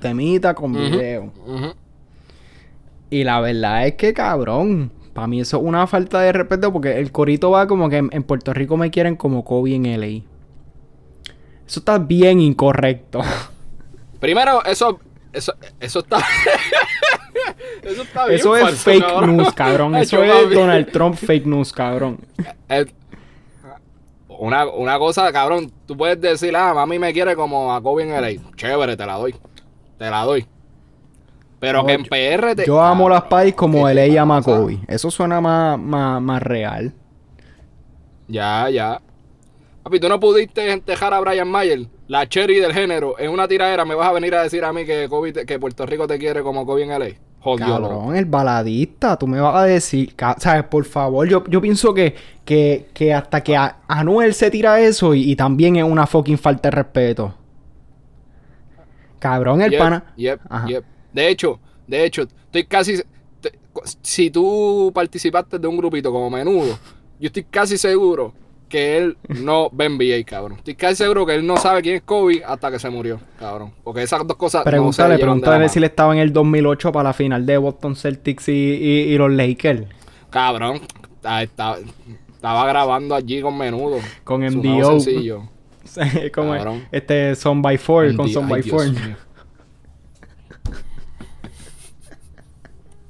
[0.00, 1.32] Temita con video.
[3.10, 6.98] Y la verdad es que, cabrón, para mí eso es una falta de respeto porque
[6.98, 10.22] el corito va como que en, en Puerto Rico me quieren como Kobe en LA.
[11.72, 13.22] Eso está bien incorrecto.
[14.20, 15.00] Primero, eso,
[15.32, 16.18] eso, eso está.
[17.82, 18.38] eso está bien.
[18.38, 19.36] Eso es falso, fake cabrón.
[19.38, 19.96] news, cabrón.
[19.96, 20.50] Eso es.
[20.50, 22.18] Donald Trump fake news, cabrón.
[22.68, 22.84] Eh,
[24.28, 28.10] Una, una cosa, cabrón, tú puedes decir, ah, mami me quiere como a Kobe en
[28.20, 28.54] LA.
[28.54, 29.34] Chévere, te la doy.
[29.96, 30.46] Te la doy.
[31.58, 32.66] Pero No, que en PR te.
[32.66, 34.42] Yo amo las pais como ¿qué LA ama a?
[34.42, 34.78] Kobe.
[34.88, 36.92] Eso suena más, más, más real.
[38.28, 39.00] Ya, ya.
[39.82, 43.84] Papi, tú no pudiste entejar a Brian Mayer, la cherry del género, en una tiradera.
[43.84, 46.18] ¿Me vas a venir a decir a mí que, Kobe te- que Puerto Rico te
[46.18, 47.08] quiere como Kobe en LA?
[47.44, 47.56] Loco.
[47.58, 50.62] Cabrón, el baladista, tú me vas a decir, ¿sabes?
[50.64, 52.14] Por favor, yo, yo pienso que,
[52.44, 56.38] que, que hasta que a- Anuel se tira eso y, y también es una fucking
[56.38, 57.34] falta de respeto.
[59.18, 60.04] Cabrón, el Yep, pana.
[60.16, 60.84] yep, yep.
[61.12, 63.02] De hecho, de hecho, estoy casi.
[63.40, 63.52] te-
[64.02, 66.78] si tú participaste de un grupito como menudo,
[67.18, 68.32] yo estoy casi seguro
[68.72, 70.56] que él no ve NBA, cabrón.
[70.58, 73.70] Estoy casi seguro que él no sabe quién es Kobe hasta que se murió, cabrón.
[73.84, 74.64] Porque esas dos cosas.
[74.64, 77.94] Pregúntale, no se pregúntale si él estaba en el 2008 para la final de Boston
[77.94, 79.82] Celtics y, y- y los Lakers.
[80.30, 80.80] Cabrón,
[81.38, 81.76] estaba,
[82.34, 83.98] estaba grabando allí con menudo.
[84.24, 85.00] Con MDO.
[85.00, 85.42] sencillo.
[86.34, 86.84] Como Cabrón.
[86.92, 88.90] este Son by Four, con Ay, Son by Dios Four.
[88.92, 89.16] mío.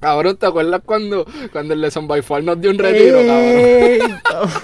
[0.01, 4.21] Cabrón, ¿te acuerdas cuando, cuando el de Son by Four nos dio un retiro, cabrón?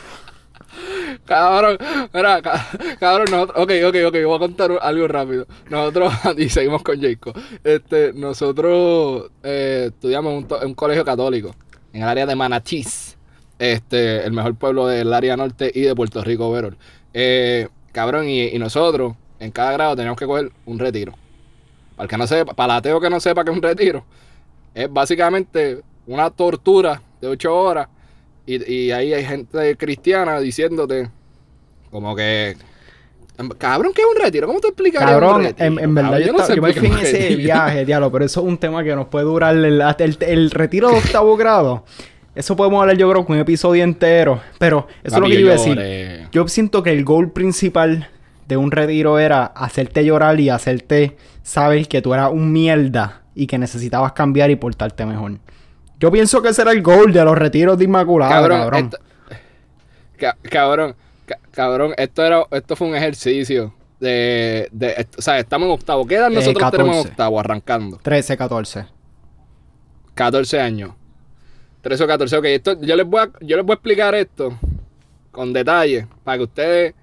[1.29, 1.77] Cabrón,
[2.14, 2.67] mira, ca-
[2.99, 5.47] cabrón, nosotros, ok, ok, ok, voy a contar algo rápido.
[5.69, 11.55] Nosotros, y seguimos con Jacob, este, nosotros eh, estudiamos en un, colegio católico,
[11.93, 13.19] en el área de Manatís,
[13.59, 16.79] este, el mejor pueblo del área norte y de Puerto Rico, Verón.
[17.12, 21.12] Eh, cabrón, y, y nosotros, en cada grado, teníamos que coger un retiro.
[21.95, 24.03] Para el que no sepa, para el ateo que no sepa que es un retiro,
[24.75, 27.88] es básicamente una tortura de ocho horas
[28.47, 31.11] y, y ahí hay gente cristiana diciéndote
[31.90, 32.57] como que
[33.59, 34.46] cabrón ¿qué es un retiro?
[34.46, 35.66] ¿cómo te explicarías un Cabrón, retiro?
[35.66, 37.85] en, en verdad Cabrón, yo, no estaba- sé yo me fui en un ese viaje,
[37.85, 40.96] diablo, pero eso es un tema que nos puede durar el, el, el retiro de
[40.98, 41.85] octavo grado.
[42.35, 44.40] Eso podemos hablar yo creo con un episodio entero.
[44.59, 46.29] Pero eso es lo que yo iba a decir.
[46.31, 48.09] Yo siento que el goal principal
[48.46, 53.46] de un retiro era hacerte llorar y hacerte saber que tú eras un mierda y
[53.48, 55.38] que necesitabas cambiar y portarte mejor.
[55.98, 58.59] Yo pienso que ese era el goal de los retiros de Inmaculada, cabrón.
[58.61, 58.90] cabrón,
[60.16, 60.37] ca-
[61.51, 66.07] cabrón, esto era esto fue un ejercicio de, de o sea, estamos en octavo.
[66.07, 67.11] ¿Qué edad Eh, nosotros tenemos en 14.
[67.11, 67.99] octavo arrancando?
[68.03, 68.87] 13, 14.
[70.15, 70.93] 14 años.
[71.83, 72.37] 13 o 14.
[72.39, 74.59] Ok, esto, yo, les voy a, yo les voy a explicar esto
[75.31, 76.95] con detalle para que ustedes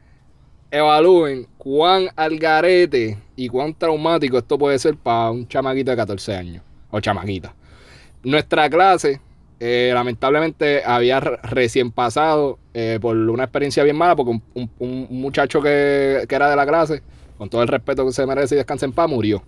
[0.72, 6.64] evalúen cuán algarete y cuán traumático esto puede ser para un chamaquito de 14 años
[6.92, 7.54] o chamaquita.
[8.24, 9.22] Nuestra clase,
[9.60, 16.26] eh, lamentablemente, había recién pasado eh, por una experiencia bien mala porque un, muchacho que,
[16.28, 17.02] que, era de la clase,
[17.38, 19.44] con todo el respeto que se merece y descansa en paz, murió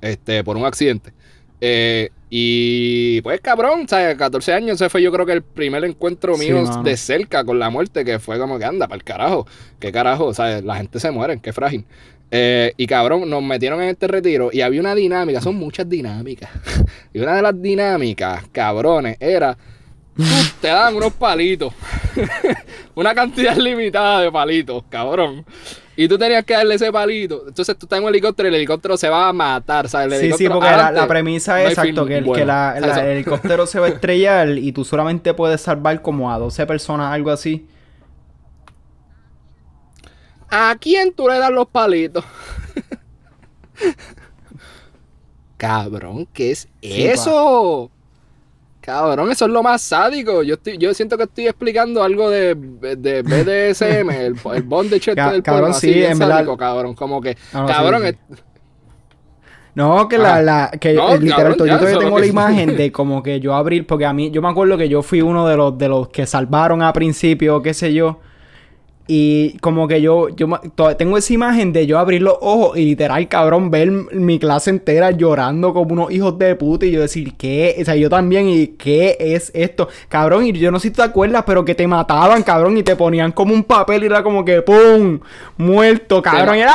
[0.00, 1.12] este, por un accidente.
[1.60, 4.16] Eh, y pues cabrón, ¿sabes?
[4.16, 7.70] 14 años, ese fue yo creo que el primer encuentro mío de cerca con la
[7.70, 9.46] muerte, que fue como que anda, para el carajo,
[9.78, 10.64] qué carajo, ¿sabes?
[10.64, 11.84] La gente se muere, qué frágil.
[12.30, 16.50] Eh, y cabrón, nos metieron en este retiro y había una dinámica, son muchas dinámicas.
[17.12, 19.56] y una de las dinámicas, cabrones, era,
[20.60, 21.72] te dan unos palitos,
[22.94, 25.44] una cantidad limitada de palitos, cabrón.
[25.98, 27.44] Y tú tenías que darle ese palito.
[27.48, 30.20] Entonces tú estás en un helicóptero y el helicóptero se va a matar, ¿sabes?
[30.20, 33.86] sí, sí, porque la, premisa es exacto, que, el, que la, el helicóptero se va
[33.86, 37.66] a estrellar y tú solamente puedes salvar como a 12 personas, algo así.
[40.50, 42.24] ¿A quién tú le das los palitos?
[45.56, 47.90] Cabrón, ¿qué es eso?
[48.80, 50.44] Cabrón, eso es lo más sádico.
[50.44, 55.42] Yo estoy, yo siento que estoy explicando algo de, de BDSM, el, el bondage del
[55.42, 56.94] cabrón, sí, en sádico, cabrón.
[56.94, 58.16] Como que, cabrón,
[59.74, 63.54] No, que la, la, que literal, yo todavía tengo la imagen de como que yo
[63.54, 66.08] abrir, porque a mí, yo me acuerdo que yo fui uno de los, de los
[66.10, 68.20] que salvaron a principio, qué sé yo.
[69.08, 70.48] Y como que yo, yo
[70.98, 75.12] tengo esa imagen de yo abrir los ojos y literal, cabrón, ver mi clase entera
[75.12, 77.76] llorando como unos hijos de puta y yo decir, ¿qué?
[77.80, 79.88] O sea, yo también, ¿y qué es esto?
[80.08, 82.96] Cabrón, y yo no sé si te acuerdas, pero que te mataban, cabrón, y te
[82.96, 85.20] ponían como un papel y era como que ¡pum!
[85.56, 86.74] Muerto, cabrón, y era...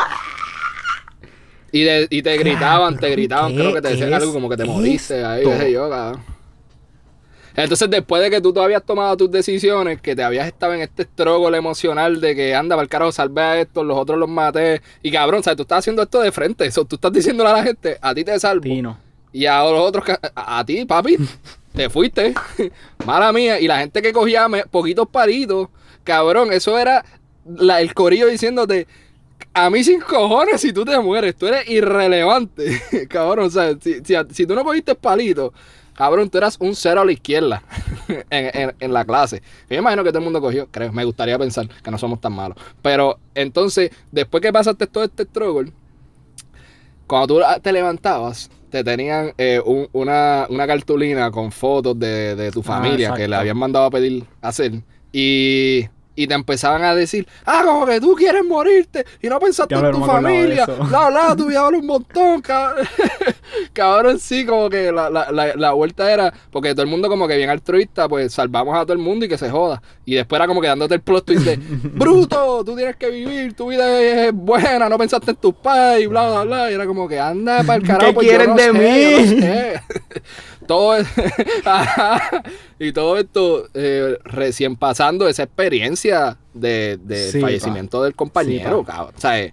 [1.74, 5.24] Y, y te gritaban, te gritaban, creo que te decían algo como que te moriste
[5.26, 6.31] ahí, yo, cabrón.
[7.56, 10.82] Entonces, después de que tú todavía habías tomado tus decisiones, que te habías estado en
[10.82, 14.30] este struggle emocional de que anda, para el carajo, salve a estos, los otros los
[14.30, 14.82] maté.
[15.02, 15.58] Y cabrón, ¿sabes?
[15.58, 16.66] Tú estás haciendo esto de frente.
[16.66, 18.66] Eso, tú estás diciéndole a la gente, a ti te salvo.
[19.34, 21.18] Y a los otros, a, ti, papi,
[21.74, 22.34] te fuiste.
[23.06, 23.60] Mala mía.
[23.60, 25.68] Y la gente que cogía poquitos palitos,
[26.04, 27.04] cabrón, eso era
[27.80, 28.88] el corillo diciéndote.
[29.54, 33.48] A mí sin cojones si tú te mueres, tú eres irrelevante, cabrón.
[33.48, 35.52] O sea, si, si, si tú no cogiste palitos,
[35.96, 37.64] Cabrón, tú eras un cero a la izquierda
[38.30, 39.42] en, la clase.
[39.70, 42.34] Yo imagino que todo el mundo cogió, creo, me gustaría pensar que no somos tan
[42.34, 42.58] malos.
[42.82, 45.72] Pero entonces, después que pasaste todo este struggle,
[47.08, 53.14] cuando tú te levantabas, te tenían eh, una, cartulina con fotos de, tu ah, familia
[53.14, 54.82] que le habían mandado a pedir hacer.
[55.12, 59.76] Y y te empezaban a decir, ah, como que tú quieres morirte y no pensaste
[59.76, 62.86] en tu familia, bla, bla, tú viajabas un montón, cabrón.
[63.74, 67.38] cabrón, sí, como que la, la, la, vuelta era, porque todo el mundo como que
[67.38, 69.82] bien altruista, pues salvamos a todo el mundo y que se joda.
[70.06, 73.54] Y después era como que dándote el plot twist de, bruto, tú tienes que vivir,
[73.54, 76.72] tu vida es buena, no pensaste en tus padres, bla, bla, bla.
[76.72, 78.20] Y era como que anda para el carajo.
[78.20, 79.80] ¿Qué quieren de mí?
[80.68, 80.98] Todo
[82.80, 87.00] y todo esto eh, recién pasando esa experiencia de,
[87.40, 89.14] fallecimiento del compañero, cabrón.
[89.18, 89.52] O sea,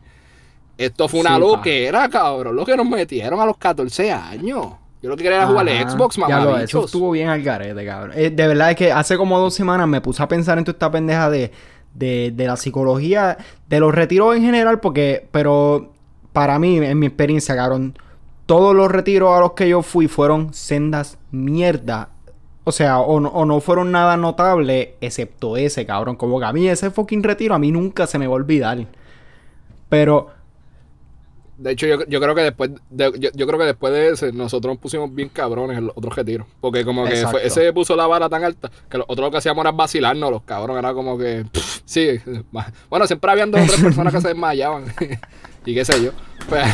[0.77, 2.57] esto fue una loquera, cabrón.
[2.57, 4.67] Lo que nos metieron a los 14 años.
[5.01, 6.63] Yo lo que quería era jugar al Xbox, mamá.
[6.63, 8.13] eso estuvo bien al garete, cabrón.
[8.17, 10.75] Eh, de verdad es que hace como dos semanas me puse a pensar en toda
[10.75, 11.53] esta pendeja de,
[11.95, 15.93] de, de la psicología, de los retiros en general, porque, pero
[16.33, 17.97] para mí, en mi experiencia, cabrón,
[18.49, 22.09] todos los retiros a los que yo fui fueron sendas mierda.
[22.65, 26.17] O sea, o no, fueron nada notable, excepto ese, cabrón.
[26.17, 28.79] Como que a mí ese fucking retiro a mí nunca se me va a olvidar.
[29.91, 30.31] Pero...
[31.59, 34.81] De hecho, yo, creo que después de, yo, creo que después de ese, nosotros nos
[34.81, 36.47] pusimos bien cabrones en los otros retiros.
[36.61, 39.63] Porque como que ese puso la vara tan alta que los otros lo que hacíamos
[39.63, 40.79] era vacilarnos, los cabrones.
[40.79, 41.45] Era como que...
[41.85, 42.19] sí.
[42.89, 44.85] Bueno, siempre habían dos o tres personas que se desmayaban.
[45.67, 46.13] y qué sé yo.
[46.49, 46.65] Pero...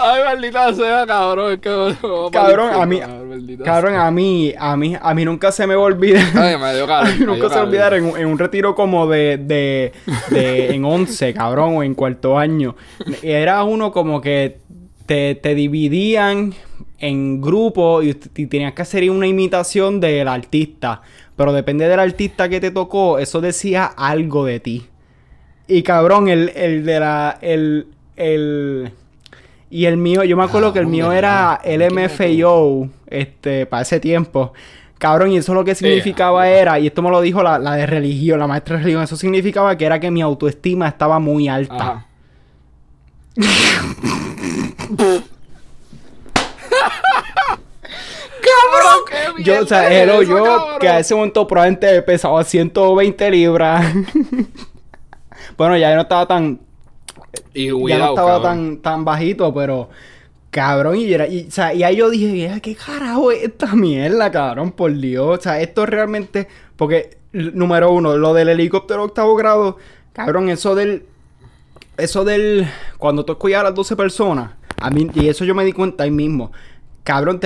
[0.00, 1.58] Ay, maldita sea, cabrón.
[2.30, 3.00] cabrón, a mí,
[3.64, 6.24] cabrón, a mí, a mí, a mí nunca se me va a olvidar.
[6.36, 8.76] Ay, me dio a mí nunca se me va a olvidar en, en, un retiro
[8.76, 9.92] como de, de,
[10.30, 12.76] de en 11, cabrón, o en cuarto año.
[13.22, 14.60] Era uno como que
[15.06, 16.54] te, te dividían
[16.98, 21.02] en grupos y, y tenías que hacer una imitación del artista.
[21.36, 24.86] Pero depende del artista que te tocó, eso decía algo de ti.
[25.68, 27.38] Y cabrón, el, el de la.
[27.40, 27.86] El.
[28.16, 28.90] El.
[29.70, 34.00] Y el mío, yo me acuerdo que el mío era el MFAO, este, para ese
[34.00, 34.54] tiempo.
[34.96, 38.40] Cabrón, y eso lo que significaba era, y esto me lo dijo la, de religión,
[38.40, 42.06] la maestra de religión, eso significaba que era que mi autoestima estaba muy alta.
[49.38, 50.78] Yo, o eso, yo cabrón?
[50.80, 53.94] que a ese momento probablemente pesaba 120 libras.
[55.56, 56.60] bueno, ya no estaba tan.
[57.54, 59.88] Y ya no estaba tan, tan bajito, pero.
[60.50, 63.74] Cabrón, y, era, y, o sea, y ahí yo dije, "Ya, ¿qué carajo es esta
[63.76, 64.72] mierda, cabrón?
[64.72, 65.38] Por Dios.
[65.38, 66.48] O sea, esto realmente.
[66.76, 69.76] Porque, número uno, lo del helicóptero octavo grado,
[70.14, 71.04] cabrón, eso del.
[71.98, 72.66] Eso del.
[72.96, 76.04] Cuando tú escogías a las 12 personas, a mí, y eso yo me di cuenta
[76.04, 76.50] ahí mismo.
[77.08, 77.40] Cabrón,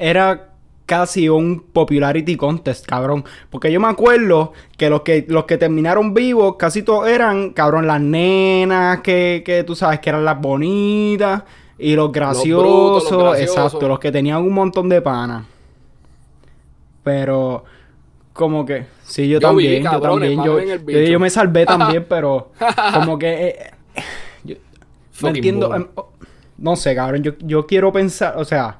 [0.00, 0.48] era
[0.84, 3.24] casi un popularity contest, cabrón.
[3.48, 7.86] Porque yo me acuerdo que los que, los que terminaron vivos, casi todos eran, cabrón,
[7.86, 11.44] las nenas, que, que tú sabes que eran las bonitas.
[11.78, 13.56] Y los graciosos, brutos, los graciosos.
[13.56, 15.44] exacto, los que tenían un montón de panas.
[17.04, 17.62] Pero,
[18.32, 22.50] como que, sí, yo, también, yo cabrones, también, yo, yo, me salvé también, pero,
[22.94, 23.70] como que, eh,
[24.42, 24.56] yo,
[25.22, 26.08] no entiendo, em, oh,
[26.56, 28.78] no sé, cabrón, yo, yo quiero pensar, o sea,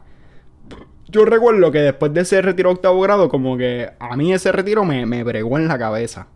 [1.09, 4.85] yo recuerdo que después de ese retiro octavo grado, como que a mí ese retiro
[4.85, 6.29] me, me bregó en la cabeza.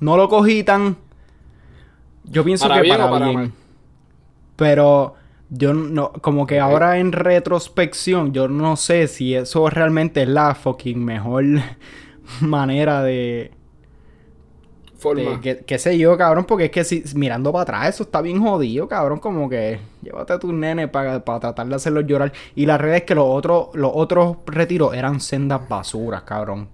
[0.00, 0.96] No lo cogí tan,
[2.24, 3.38] yo pienso ¿Para que bien para, para bien.
[3.38, 3.52] mal?
[4.56, 5.14] Pero
[5.48, 10.54] yo no, como que ahora en retrospección, yo no sé si eso realmente es la
[10.54, 11.44] fucking mejor
[12.40, 13.52] manera de,
[15.02, 15.40] Forma.
[15.40, 18.86] qué sé yo, cabrón, porque es que si mirando para atrás, eso está bien jodido,
[18.86, 22.32] cabrón, como que llévate a tus nenes para tratar de hacerlos llorar.
[22.54, 26.68] Y la realidad es que los otros, los otros retiros eran sendas basuras, cabrón.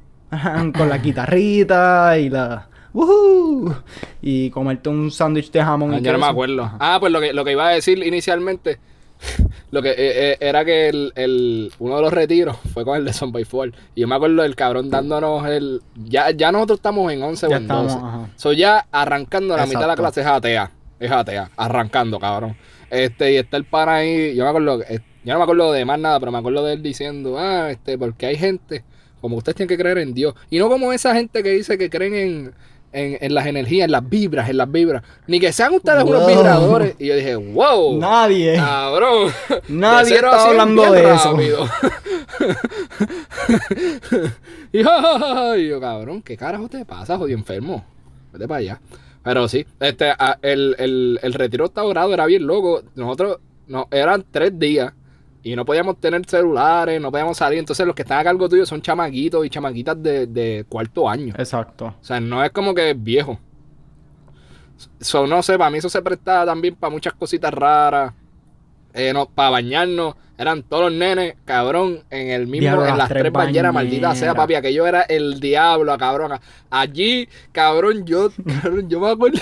[0.77, 2.69] Con la guitarrita y la.
[2.93, 3.75] ¡Woohoo!
[4.21, 5.95] Y comerte un sándwich de jamón.
[5.95, 6.71] Ah, y yo no me acuerdo.
[6.79, 8.79] Ah, pues lo que, lo que iba a decir inicialmente,
[9.71, 13.05] lo que eh, eh, era que el, el- uno de los retiros fue con el
[13.05, 13.73] de Son by Four.
[13.95, 15.83] Y yo me acuerdo del cabrón dándonos el.
[16.05, 18.07] Ya, ya nosotros estamos en 11 o Ya en estamos, 12.
[18.07, 18.29] ajá.
[18.37, 20.71] So ya arrancando la mitad de la clase es atea.
[21.01, 21.51] Es atea.
[21.57, 22.57] Arrancando, cabrón.
[22.91, 24.35] Este, y está el pana ahí.
[24.35, 24.83] Yo me acuerdo.
[24.89, 27.71] eh, Yo no me acuerdo de más nada, pero me acuerdo de él diciendo, ah,
[27.71, 28.83] este, porque hay gente,
[29.21, 30.35] como ustedes tienen que creer en Dios.
[30.51, 32.55] Y no como esa gente que dice que creen en,
[32.93, 35.03] en, en las energías, en las vibras, en las vibras.
[35.27, 36.95] Ni que sean ustedes unos vibradores.
[36.99, 37.99] Y yo dije, wow.
[37.99, 38.57] Nadie.
[38.57, 39.33] Cabrón.
[39.69, 41.37] Nadie De está hablando de eso.
[44.73, 44.83] y,
[45.69, 47.85] yo, cabrón, ¿qué carajo te pasa, jodido enfermo?
[48.33, 48.81] Vete para allá.
[49.23, 52.83] Pero sí, este, el, el, el retiro octavo grado era bien loco.
[52.95, 54.93] Nosotros, no, eran tres días.
[55.43, 57.59] Y no podíamos tener celulares, no podíamos salir.
[57.59, 61.35] Entonces los que están a cargo tuyo son chamaquitos y chamaquitas de, de cuarto año.
[61.39, 61.95] Exacto.
[62.01, 63.39] O sea, no es como que es viejo.
[65.01, 68.13] So, no sé, para mí eso se prestaba también para muchas cositas raras.
[68.95, 70.15] Eh, no, para bañarnos.
[70.37, 73.75] Eran todos los nenes, cabrón, en el mismo, Diablo, en las las tres tres bañeras,
[73.75, 74.55] maldita sea, papi.
[74.55, 76.39] Aquello era el diablo, cabrón.
[76.71, 78.31] Allí, cabrón, yo,
[78.63, 79.41] cabrón, yo me acuerdo.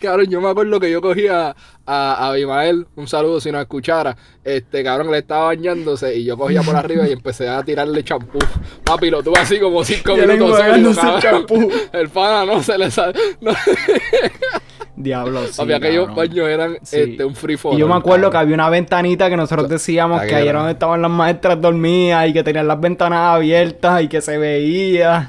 [0.00, 1.54] Cabrón, yo me acuerdo que yo cogía
[1.86, 6.62] a, Abimael, un saludo si nos escuchara, este cabrón le estaba bañándose y yo cogía
[6.62, 8.38] por arriba y empecé a tirarle champú.
[8.84, 11.70] Papi, lo tuve así como cinco Y minutos champú.
[11.92, 13.14] El pana no se le sale.
[13.40, 13.52] No.
[14.96, 15.52] Diablo, sí.
[15.56, 16.98] Papi, aquellos baños eran Sí.
[16.98, 20.22] este, un free for Y yo me acuerdo que había una ventanita que nosotros decíamos
[20.22, 24.08] que ahí era donde estaban las maestras dormidas y que tenían las ventanas abiertas y
[24.08, 25.28] que se veía.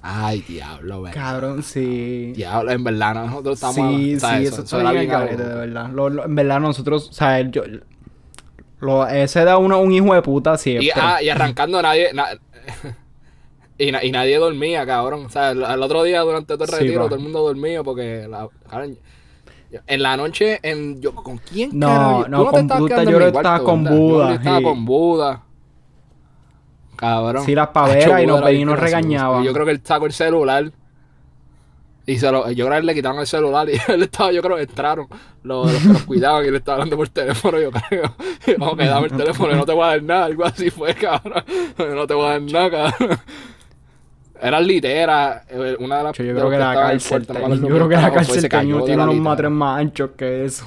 [0.00, 1.20] Ay, diablo, verdad.
[1.20, 2.32] Cabrón, sí.
[2.36, 3.76] Diablo, en verdad, nosotros estamos.
[3.76, 5.36] Sí, sea, sí, eso, está era bien algo.
[5.36, 5.90] de verdad.
[5.90, 7.62] Lo- lo- en verdad, nosotros, o sea, yo,
[8.80, 10.86] lo, ese da uno un hijo de puta siempre.
[10.86, 12.12] Y, ah, y arrancando nadie.
[12.14, 12.28] na-
[13.78, 15.26] y, na- y nadie dormía, cabrón.
[15.26, 18.26] O sea, el, el otro día durante todo el retiro, todo el mundo dormía porque.
[18.28, 18.96] La, cabrón,
[19.72, 21.70] yo- en la noche, en, yo, ¿con quién?
[21.78, 23.84] No, no, te con Buda, yo estaba con.
[23.84, 25.42] Yo Buda, que estaba con Buda.
[26.98, 27.44] Cabrón.
[27.44, 29.44] Sí, las paveras y nos era venían y nos regañaban.
[29.44, 30.72] Yo creo que él sacó el celular.
[32.06, 34.56] Y se lo, yo creo que le quitaron el celular y él estaba, yo creo
[34.56, 35.06] que entraron
[35.42, 38.14] los, los que nos cuidaban y él estaba hablando por teléfono, yo creo.
[38.58, 41.44] Vamos, que dame el teléfono no te voy a dar nada, algo así fue, cabrón.
[41.78, 43.18] No te voy a dar nada, cabrón.
[44.40, 47.68] Era litera, eh, una de las Yo, creo los que la en el cárcel, yo
[47.68, 50.64] creo que la cárcel tenía la unos matres más anchos que eso.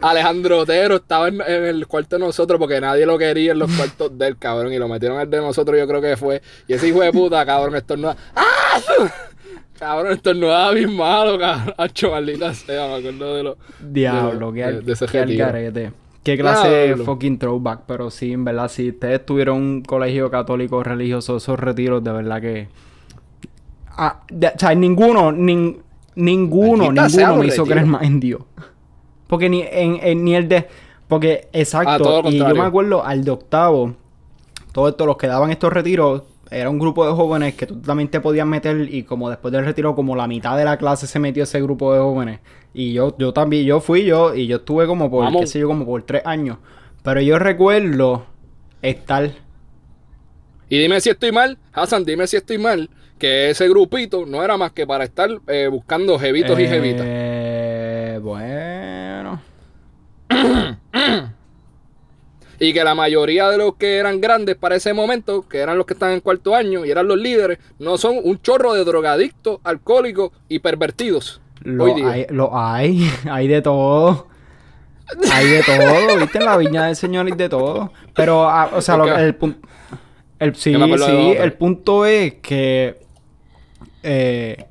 [0.00, 3.70] Alejandro Otero estaba en, en el cuarto de nosotros porque nadie lo quería en los
[3.76, 6.42] cuartos del cabrón y lo metieron al de nosotros, yo creo que fue.
[6.68, 8.16] Y ese hijo de puta, cabrón, estornuda.
[8.34, 8.78] ¡Ah!
[9.78, 11.74] Cabrón, estornudaba bien malo, cabrón.
[11.76, 13.56] Hacho, maldita sea, me acuerdo de lo.
[13.80, 15.92] Diablo, de, qué, al- de- ese qué algarete.
[16.22, 20.82] Qué clase de fucking throwback, pero sí, en verdad, si ustedes tuvieron un colegio católico
[20.84, 22.68] religioso, esos retiros, de verdad que...
[23.88, 25.80] Ah, de- o sea, ninguno, nin-
[26.14, 28.42] ninguno, Maldita ninguno me hizo creer más en Dios.
[29.26, 30.66] Porque ni, en, en- ni el de...
[31.08, 31.48] Porque,
[31.82, 33.94] Ah, todo exacto, lo y yo me acuerdo al de octavo,
[34.72, 38.08] todos estos, los que daban estos retiros, era un grupo de jóvenes que tú también
[38.08, 41.18] te podías meter y como después del retiro como la mitad de la clase se
[41.18, 42.40] metió ese grupo de jóvenes
[42.72, 45.40] y yo yo también yo fui yo y yo estuve como por Vamos.
[45.40, 46.58] qué sé yo como por tres años
[47.02, 48.26] pero yo recuerdo
[48.82, 49.32] estar
[50.68, 54.56] Y dime si estoy mal, Hassan, dime si estoy mal, que ese grupito no era
[54.56, 57.06] más que para estar eh, buscando jevitos y jevitas.
[57.06, 58.53] Eh, bueno
[62.60, 65.86] Y que la mayoría de los que eran grandes para ese momento, que eran los
[65.86, 69.58] que están en cuarto año y eran los líderes, no son un chorro de drogadictos,
[69.64, 71.40] alcohólicos y pervertidos.
[71.62, 72.08] lo hoy día.
[72.10, 74.28] hay lo hay hay de todo
[75.32, 78.80] hay de todo viste en la viña del señor hay de todo pero ah, o
[78.80, 79.66] sea lo- el punto
[80.38, 82.98] el sí sí el punto es que
[84.02, 84.64] eh,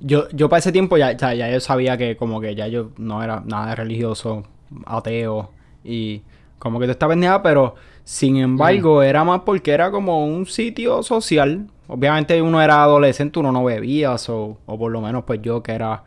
[0.00, 2.90] yo yo para ese tiempo ya, ya ya yo sabía que como que ya yo
[2.98, 4.44] no era nada religioso
[4.86, 5.50] ateo
[5.84, 6.22] y
[6.58, 11.02] como que toda esta pendeja pero sin embargo era más porque era como un sitio
[11.02, 15.62] social obviamente uno era adolescente uno no bebía so- o por lo menos pues yo
[15.62, 16.04] que era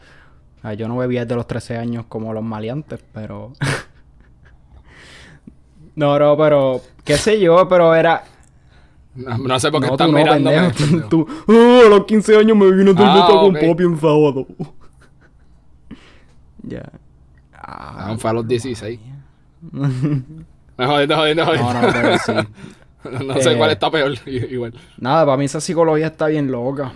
[0.78, 3.54] yo no bebía desde los 13 años como los maleantes pero
[5.96, 8.24] no no pero qué sé yo pero era
[9.16, 10.12] No, no sé por qué no, están
[10.74, 11.08] tú no.
[11.10, 14.48] Tú, "Ah, a los 15 años me vino una Ah, cerveza con papi un sábado.
[16.64, 16.84] ya.
[18.18, 19.00] Fue a los 16.
[19.72, 21.82] Me jodiendo, jodiendo, No, jodiendo.
[21.82, 22.34] no, pero sí.
[23.26, 23.58] No sé Eh.
[23.58, 24.12] cuál está peor.
[24.28, 24.74] Igual.
[24.98, 26.92] Nada, para mí esa psicología está bien loca.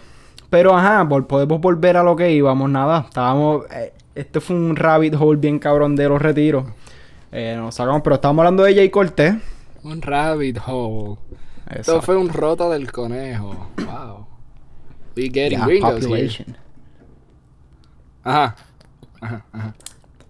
[0.49, 3.05] Pero ajá, podemos volver a lo que íbamos, nada.
[3.07, 3.65] Estábamos.
[3.71, 6.65] eh, este fue un rabbit hole bien cabrón de los retiros.
[7.31, 9.35] Eh, nos sacamos, pero estábamos hablando de Jay Cortés.
[9.83, 11.17] Un rabbit hole.
[11.69, 12.01] Esto Exacto.
[12.01, 13.69] fue un roto del conejo.
[13.77, 14.27] Wow.
[15.15, 16.57] We getting Yeah, population.
[18.23, 18.55] Ajá.
[19.21, 19.73] Ajá, ajá.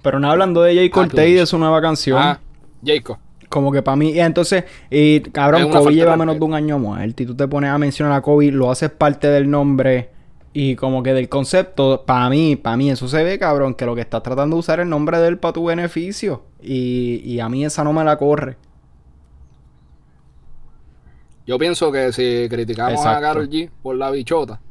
[0.02, 2.18] Pero nada, hablando de Jay Cortés y de su nueva canción.
[2.18, 2.39] Ajá.
[2.86, 3.18] Jacob.
[3.49, 7.24] Como que para mí, y entonces, y cabrón, Kobe lleva menos de un año muerto
[7.24, 10.10] y tú te pones a mencionar a Kobe, lo haces parte del nombre
[10.54, 13.93] y como que del concepto, para mí, para mí eso se ve, cabrón, que lo
[13.93, 17.41] que estás tratando de usar es el nombre de él para tu beneficio y, y
[17.41, 18.56] a mí esa no me la corre.
[21.45, 23.20] Yo pienso que si criticamos a.
[23.20, 24.62] Karol G por la bichota,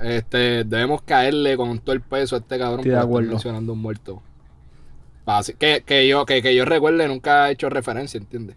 [0.00, 3.30] este, debemos caerle con todo el peso a este cabrón Estoy estar acuerdo.
[3.30, 4.22] mencionando un muerto.
[5.58, 8.56] Que, que yo, que, que yo recuerde nunca he hecho referencia, ¿entiendes?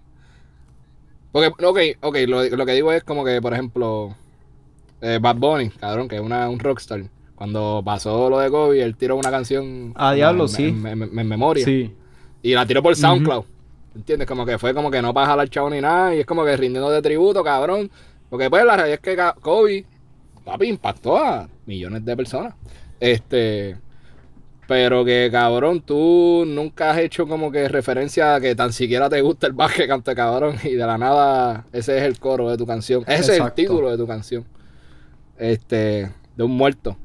[1.32, 4.16] Porque, ok, ok, lo, lo que digo es como que, por ejemplo,
[5.01, 7.03] eh, Bad Bunny, cabrón, que es una, un rockstar.
[7.36, 10.63] Cuando pasó lo de Kobe, él tiró una canción A en- diablo, en- sí.
[10.70, 11.66] en- en- en- en memoria.
[11.66, 11.93] Sí.
[12.41, 13.43] Y la tiró por SoundCloud.
[13.95, 14.28] ¿Entiendes?
[14.28, 16.16] Como que fue como que no para jalar chavo ni nada.
[16.16, 17.89] Y es como que rindiendo de tributo, cabrón.
[18.30, 19.86] Porque pues la realidad es que Kobe,
[20.45, 22.53] papi, impactó a millones de personas.
[22.99, 23.78] Este.
[24.68, 29.22] Pero que cabrón, tú nunca has hecho como que referencia a que tan siquiera te
[29.22, 30.55] gusta el básquet, cante cabrón.
[30.63, 33.03] Y de la nada, ese es el coro de tu canción.
[33.07, 34.45] Ese es el título de tu canción.
[35.38, 36.11] Este.
[36.36, 36.97] De un muerto.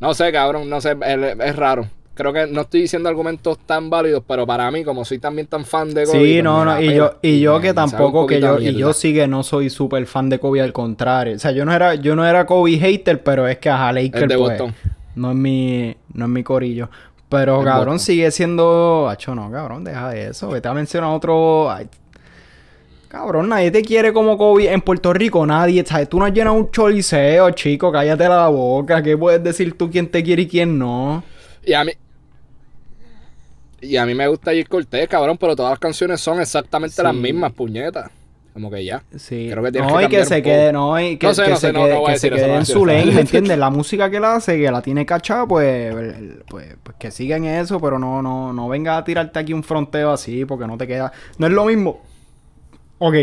[0.00, 1.88] No sé, cabrón, no sé, es, es raro.
[2.18, 5.64] Creo que no estoy diciendo argumentos tan válidos, pero para mí, como soy también tan
[5.64, 6.18] fan de Kobe.
[6.18, 9.14] Sí, pues no, no, y yo, y yo que tampoco que yo, y yo sí
[9.14, 11.36] que no soy súper fan de Kobe, al contrario.
[11.36, 14.36] O sea, yo no era, yo no era Kobe hater, pero es que a Laker,
[14.36, 14.62] pues.
[15.18, 16.90] No es mi, no es mi corillo.
[17.28, 20.48] Pero El cabrón sigue siendo, acho no, cabrón, deja de eso.
[20.48, 21.70] Vete a mencionar otro.
[21.70, 21.88] ay,
[23.08, 26.10] Cabrón, nadie te quiere como Kobe en Puerto Rico, nadie, ¿sabes?
[26.10, 29.02] Tú no has llenado un choliseo, chico, cállate la boca.
[29.02, 31.22] ¿Qué puedes decir tú quién te quiere y quién no?
[31.64, 31.92] Y a mí.
[33.80, 37.14] Y a mí me gusta Jay Cortés, cabrón, pero todas las canciones son exactamente las
[37.14, 38.10] mismas, puñetas.
[38.58, 39.04] Como que ya.
[39.16, 39.48] Sí.
[39.52, 41.56] Creo que no, que y que se quede, no, y que, No sé, que no
[41.56, 43.56] se sé, quede, no que se quede en su lane, ¿me entiendes?
[43.56, 45.94] La música que él hace, que la tiene cachada, pues,
[46.48, 49.62] pues, pues que siga en eso, pero no, no, no venga a tirarte aquí un
[49.62, 51.12] fronteo así, porque no te queda.
[51.38, 52.02] No es lo mismo.
[52.98, 53.14] Ok,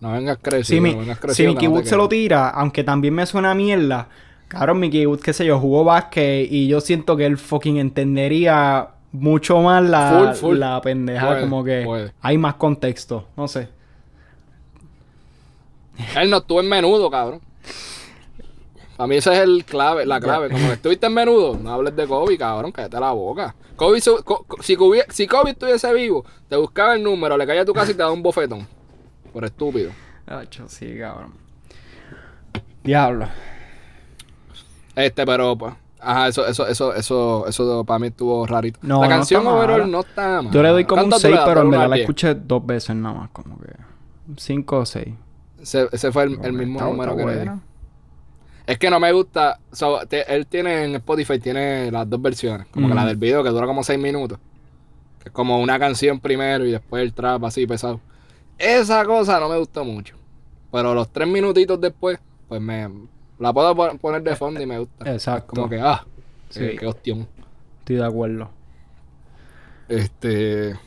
[0.00, 0.94] No vengas crecido, si, mi,
[1.32, 1.46] si.
[1.46, 4.08] Mickey Woods se lo tira, aunque también me suena a mierda,
[4.48, 8.88] cabrón, Mickey Woods, qué sé yo, jugó básquet y yo siento que él fucking entendería
[9.12, 10.58] mucho más la, Full, full.
[10.58, 12.12] la pendeja, Puede, como que puede.
[12.20, 13.68] hay más contexto, no sé.
[16.16, 17.40] Él no estuvo en menudo, cabrón.
[18.98, 20.50] A mí ese es el clave, la clave.
[20.50, 23.54] Como que estuviste en menudo, no hables de Kobe, cabrón, cállate la boca.
[23.76, 27.46] Kobe, su- co- co- si, Kobe, si Kobe estuviese vivo, te buscaba el número, le
[27.46, 28.68] caía a tu casa y te daba un bofetón.
[29.32, 29.90] Por estúpido.
[30.26, 31.32] Acho, sí, cabrón.
[32.84, 33.26] Diablo.
[34.94, 35.72] Este, pero pues.
[36.02, 38.78] Ajá, eso, eso, eso, eso, eso para mí estuvo rarito.
[38.82, 40.52] No, la canción overall no está mal.
[40.52, 41.48] Yo le doy como un ¿Cuánto tú 6, le das?
[41.48, 42.04] pero en verdad la 10.
[42.04, 43.68] escuché dos veces nada más, como que
[44.36, 45.08] 5 o 6.
[45.60, 47.50] Ese, ese fue el, el mismo Está- número está que le di.
[48.66, 49.58] Es que no me gusta.
[50.08, 52.66] te- él tiene en Spotify tiene las dos versiones.
[52.70, 54.38] Como que la del video que dura como 6 minutos.
[55.22, 58.00] Que es como una canción primero y después el trap así pesado.
[58.58, 60.14] Esa cosa no me gustó mucho.
[60.70, 62.88] Pero los tres minutitos después, pues me
[63.38, 65.10] la puedo poner de fondo y me gusta.
[65.12, 65.48] Exacto.
[65.54, 66.04] Como que, ah,
[66.50, 66.60] sí.
[66.60, 67.26] qué, qué
[67.80, 68.50] Estoy de acuerdo.
[69.88, 70.78] Este.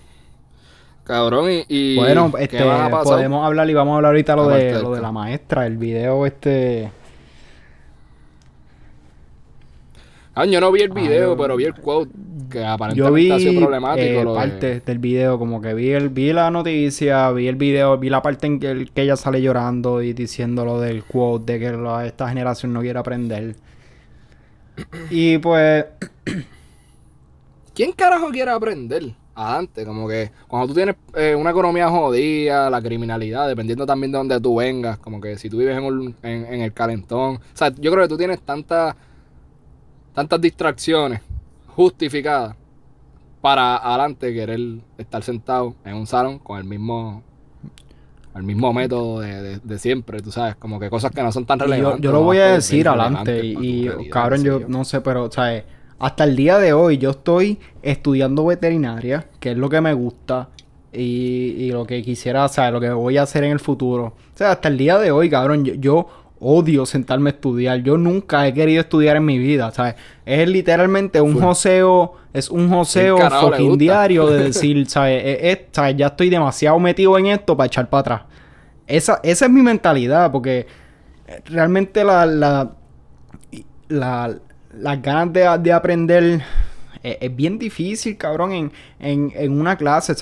[1.04, 1.98] Cabrón, y.
[1.98, 2.64] bueno, este,
[3.04, 6.26] podemos hablar y vamos a hablar ahorita lo, de, lo de la maestra, el video
[6.26, 6.92] este.
[10.36, 12.10] Ah, yo no vi el video, pero vi el quote
[12.50, 14.06] que aparentemente ha sido problemático.
[14.06, 18.10] Eh, parte del video, como que vi el, vi la noticia, vi el video, vi
[18.10, 22.08] la parte en que, que ella sale llorando y diciendo lo del quote de que
[22.08, 23.56] esta generación no quiere aprender.
[25.10, 25.86] Y pues.
[27.76, 29.16] ¿Quién carajo quiere aprender?
[29.36, 34.20] Adelante, como que cuando tú tienes eh, una economía jodida, la criminalidad, dependiendo también de
[34.20, 37.36] donde tú vengas, como que si tú vives en, en el calentón.
[37.38, 38.96] O sea, yo creo que tú tienes tanta
[40.14, 41.22] tantas distracciones
[41.68, 42.56] justificadas
[43.42, 44.60] para adelante querer
[44.98, 47.24] estar sentado en un salón con el mismo
[48.36, 52.02] el mismo método de, siempre, tú sabes, como que cosas que no son tan relevantes.
[52.02, 55.66] Yo, lo voy a decir adelante y, cabrón, yo no sé, pero, ¿sabes?
[56.00, 60.50] Hasta el día de hoy yo estoy estudiando veterinaria, que es lo que me gusta
[60.92, 64.06] y, y lo que quisiera, o sea, lo que voy a hacer en el futuro.
[64.06, 66.08] O sea, hasta el día de hoy, cabrón, yo
[66.44, 67.82] odio sentarme a estudiar.
[67.82, 69.96] Yo nunca he querido estudiar en mi vida, ¿sabes?
[70.26, 75.58] Es literalmente un joseo, es un joseo fucking diario de decir, ¿sabes?
[75.96, 78.22] Ya estoy demasiado metido en esto para echar para atrás.
[78.86, 80.68] Esa, esa es mi mentalidad, porque
[81.46, 82.72] realmente la, la,
[83.88, 84.38] la
[84.74, 86.44] las ganas de, de aprender
[87.04, 90.16] es, bien difícil, cabrón, en, en, en una clase.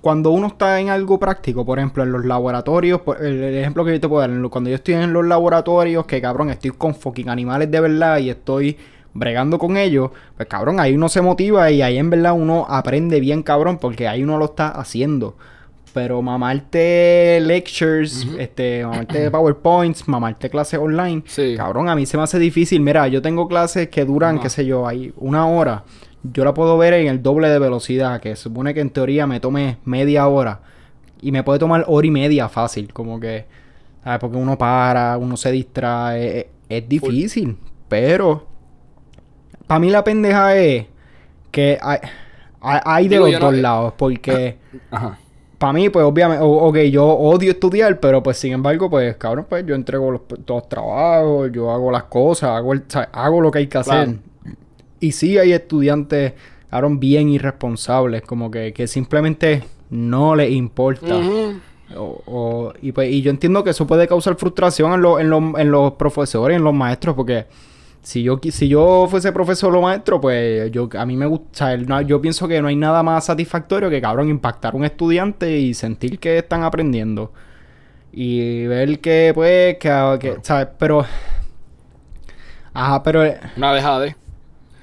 [0.00, 4.00] Cuando uno está en algo práctico, por ejemplo, en los laboratorios, el, ejemplo que yo
[4.00, 7.70] te puedo dar, cuando yo estoy en los laboratorios, que cabrón, estoy con fucking animales
[7.70, 8.76] de verdad y estoy
[9.12, 13.20] bregando con ellos, pues cabrón, ahí uno se motiva y ahí en verdad uno aprende
[13.20, 15.36] bien, cabrón, porque ahí uno lo está haciendo.
[15.98, 21.24] Pero mamarte lectures, este, mamarte PowerPoints, mamarte clases online,
[21.56, 22.80] cabrón, a mí se me hace difícil.
[22.80, 25.82] Mira, yo tengo clases que duran, qué sé yo, ahí una hora.
[26.22, 29.40] Yo la puedo ver en el doble de velocidad, que supone que en teoría me
[29.40, 30.60] tome media hora.
[31.20, 33.46] Y me puede tomar hora y media fácil, como que,
[34.04, 34.20] ¿sabes?
[34.20, 37.58] Porque uno para, uno se distrae, es, difícil.
[37.88, 38.46] Pero,
[39.66, 40.86] para mí la pendeja es
[41.50, 41.98] que hay,
[42.60, 44.58] hay, de los dos lados, porque...
[44.92, 45.18] Ajá
[45.58, 49.66] para mí, pues obviamente, ok, yo odio estudiar, pero pues sin embargo, pues cabrón, pues
[49.66, 52.74] yo entrego los, todos los trabajos, yo hago las cosas, hago,
[53.12, 54.16] hago lo que hay que hacer.
[55.00, 56.34] Y sí hay estudiantes,
[56.70, 61.18] cabrón, bien irresponsables, como que, que simplemente no les importa.
[61.96, 65.94] o, y, pues, y yo entiendo que eso puede causar frustración en, en, en los
[65.94, 67.46] profesores, en los maestros, porque
[68.08, 72.22] si yo, si yo fuese profesor o maestro, pues yo a mí me gusta, yo
[72.22, 76.18] pienso que no hay nada más satisfactorio que cabrón impactar a un estudiante y sentir
[76.18, 77.34] que están aprendiendo.
[78.10, 80.68] Y ver que pues que, ¿sabes?
[80.78, 81.04] Pero
[82.72, 83.24] Ajá, pero
[83.58, 84.16] una dejada de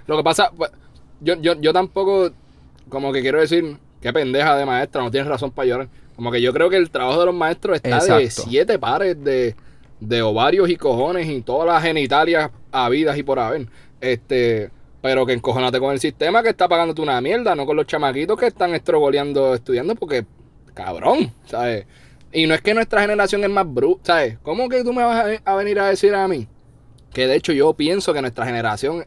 [0.05, 0.69] Lo que pasa pues,
[1.19, 2.29] yo, yo, yo tampoco
[2.89, 5.89] como que quiero decir qué pendeja de maestra, no tienes razón para llorar.
[6.15, 9.55] Como que yo creo que el trabajo de los maestros está de siete pares de
[9.99, 13.67] de ovarios y cojones y todas las genitalias habidas y por haber.
[14.01, 14.69] Este,
[15.01, 18.39] pero que encojonate con el sistema que está pagándote una mierda, no con los chamaquitos
[18.39, 20.25] que están estrogoleando estudiando, porque,
[20.73, 21.85] cabrón, ¿sabes?
[22.31, 24.37] Y no es que nuestra generación es más bruta, ¿sabes?
[24.41, 26.47] ¿Cómo que tú me vas a, venir a decir a mí?
[27.13, 29.05] Que de hecho yo pienso que nuestra generación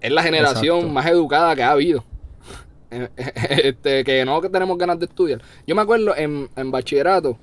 [0.00, 2.04] es la generación más educada que ha habido.
[3.50, 5.42] este, que no que tenemos ganas de estudiar.
[5.66, 7.38] Yo me acuerdo en, en bachillerato,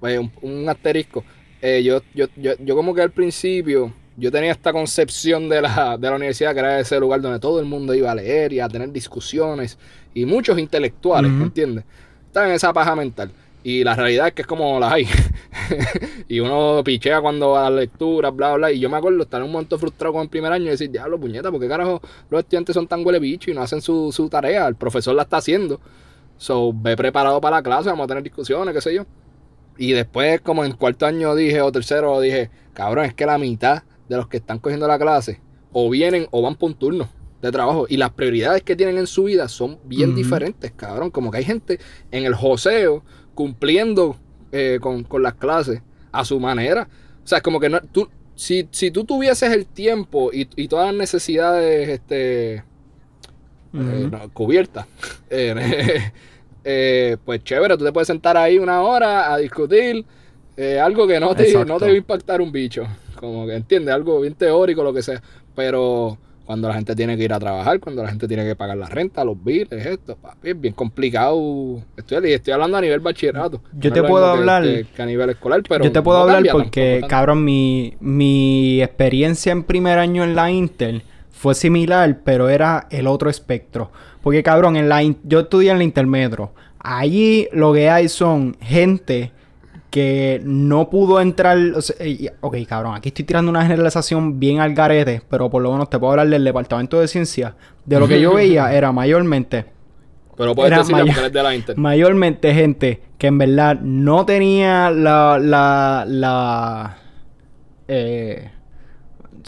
[0.00, 1.24] pues un asterisco,
[1.66, 5.96] eh, yo, yo, yo, yo como que al principio, yo tenía esta concepción de la,
[5.96, 8.60] de la universidad que era ese lugar donde todo el mundo iba a leer y
[8.60, 9.78] a tener discusiones
[10.12, 11.86] y muchos intelectuales, ¿me entiendes?
[12.26, 13.30] Están en esa paja mental.
[13.62, 15.08] Y la realidad es que es como las hay.
[16.28, 18.70] y uno pichea cuando va a la lectura, bla, bla.
[18.70, 20.90] Y yo me acuerdo estar en un momento frustrado con el primer año y decir,
[20.90, 24.12] diablo, puñeta, ¿por qué carajo los estudiantes son tan huele bicho y no hacen su,
[24.12, 24.68] su tarea?
[24.68, 25.80] El profesor la está haciendo.
[26.36, 29.06] So, ve preparado para la clase, vamos a tener discusiones, qué sé yo.
[29.76, 33.82] Y después, como en cuarto año dije, o tercero, dije, cabrón, es que la mitad
[34.08, 35.40] de los que están cogiendo la clase
[35.72, 37.08] o vienen o van por un turno
[37.42, 37.86] de trabajo.
[37.88, 41.10] Y las prioridades que tienen en su vida son bien diferentes, cabrón.
[41.10, 41.78] Como que hay gente
[42.10, 43.04] en el joseo
[43.34, 44.16] cumpliendo
[44.52, 46.88] eh, con, las clases a su manera.
[47.22, 50.86] O sea, es como que no, tú, si, si tú tuvieses el tiempo y, todas
[50.86, 52.64] las necesidades este,
[53.74, 54.86] eh, cubiertas,
[55.30, 56.12] eh,
[56.64, 60.04] eh, pues chévere, tú te puedes sentar ahí una hora a discutir
[60.56, 62.86] eh, algo que no te, no te va a impactar un bicho.
[63.20, 65.22] Como que entiendes, algo bien teórico, lo que sea.
[65.54, 68.76] Pero cuando la gente tiene que ir a trabajar, cuando la gente tiene que pagar
[68.76, 71.82] la renta, los billes, esto, papi, es bien complicado.
[71.96, 73.62] Estoy, estoy hablando a nivel bachillerato.
[73.78, 74.62] Yo te puedo hablar.
[74.62, 75.84] Que, a nivel escolar, pero.
[75.84, 81.02] Yo te puedo hablar porque, cabrón, mi, mi experiencia en primer año en la Intel
[81.30, 83.90] fue similar, pero era el otro espectro.
[84.24, 86.54] Porque, cabrón, en la yo estudié en la Intermetro.
[86.78, 89.32] Allí lo que hay son gente
[89.90, 91.58] que no pudo entrar.
[92.40, 95.98] ok, cabrón, aquí estoy tirando una generalización bien al garete, pero por lo menos te
[95.98, 97.54] puedo hablar del departamento de ciencia.
[97.84, 99.66] De lo que yo veía era mayormente.
[100.38, 101.76] Pero puedes decir mayor, de la Inter.
[101.76, 105.38] Mayormente gente que en verdad no tenía la.
[105.38, 106.06] la.
[106.08, 106.96] la.
[107.88, 108.50] Eh,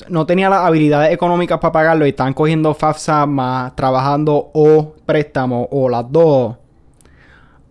[0.09, 5.68] no tenía las habilidades económicas para pagarlo y estaban cogiendo FAFSA más trabajando o préstamo
[5.70, 6.57] o las dos.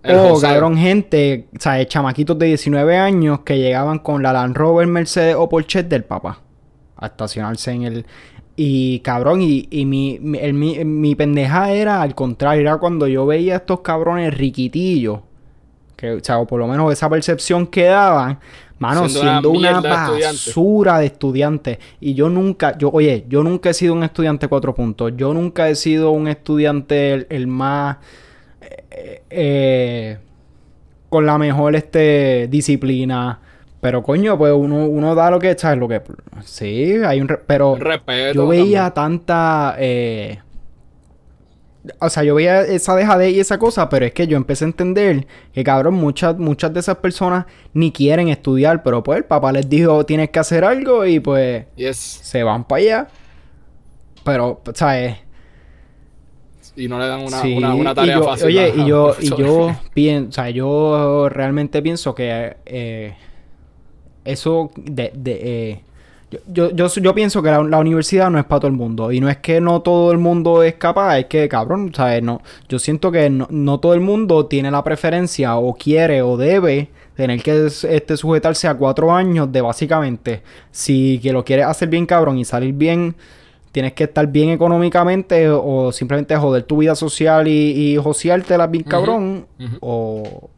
[0.08, 4.86] O, cabrón, gente, o sea, chamaquitos de 19 años que llegaban con la Land Rover,
[4.86, 6.42] Mercedes o Porsche del papá
[6.98, 8.06] a estacionarse en el...
[8.58, 13.56] Y cabrón, y, y mi, mi, mi, pendeja era al contrario, era cuando yo veía
[13.56, 15.20] a estos cabrones riquitillos,
[15.98, 18.40] que, o sea, o por lo menos esa percepción que daban,
[18.80, 21.78] mano, siendo, una, basura de estudiantes.
[22.00, 25.70] Y yo nunca, yo, oye, yo nunca he sido un estudiante cuatro puntos, yo nunca
[25.70, 27.98] he sido un estudiante el más
[29.30, 30.18] eh,
[31.10, 33.40] con la mejor este, disciplina.
[33.82, 35.78] Pero coño, pues uno, uno da lo que, ¿sabes?
[35.78, 36.02] Lo que...
[36.44, 37.40] Sí, hay un...
[37.46, 37.78] pero
[38.34, 39.76] yo veía tanta...
[39.78, 40.40] Eh,
[42.00, 44.68] o sea, yo veía esa dejadez y esa cosa, pero es que yo empecé a
[44.68, 49.52] entender que, cabrón, muchas, muchas de esas personas ni quieren estudiar, pero pues el papá
[49.52, 53.08] les dijo, tienes que hacer algo y pues se van para allá.
[54.24, 55.18] Pero, ¿sabes?
[56.76, 58.48] y no le dan una, una, tarea fácil.
[58.48, 63.16] Oye, y yo, y yo pienso, o sea, yo realmente pienso que eh,
[64.26, 65.82] eso de, de eh,
[66.48, 69.12] yo, yo, yo, pienso que la, universidad no es para todo el mundo.
[69.12, 72.24] Y no es que no todo el mundo es capaz, es que, cabrón, ¿sabes?
[72.24, 76.38] No, yo siento que no, no todo el mundo tiene la preferencia o quiere o
[76.38, 81.90] debe tener que este, sujetarse a cuatro años de básicamente, si que lo quieres hacer
[81.90, 83.16] bien, cabrón, y salir bien
[83.76, 88.00] tienes que estar bien económicamente o simplemente joder tu vida social y, y
[88.58, 89.48] la bien cabrón.
[89.82, 90.50] O,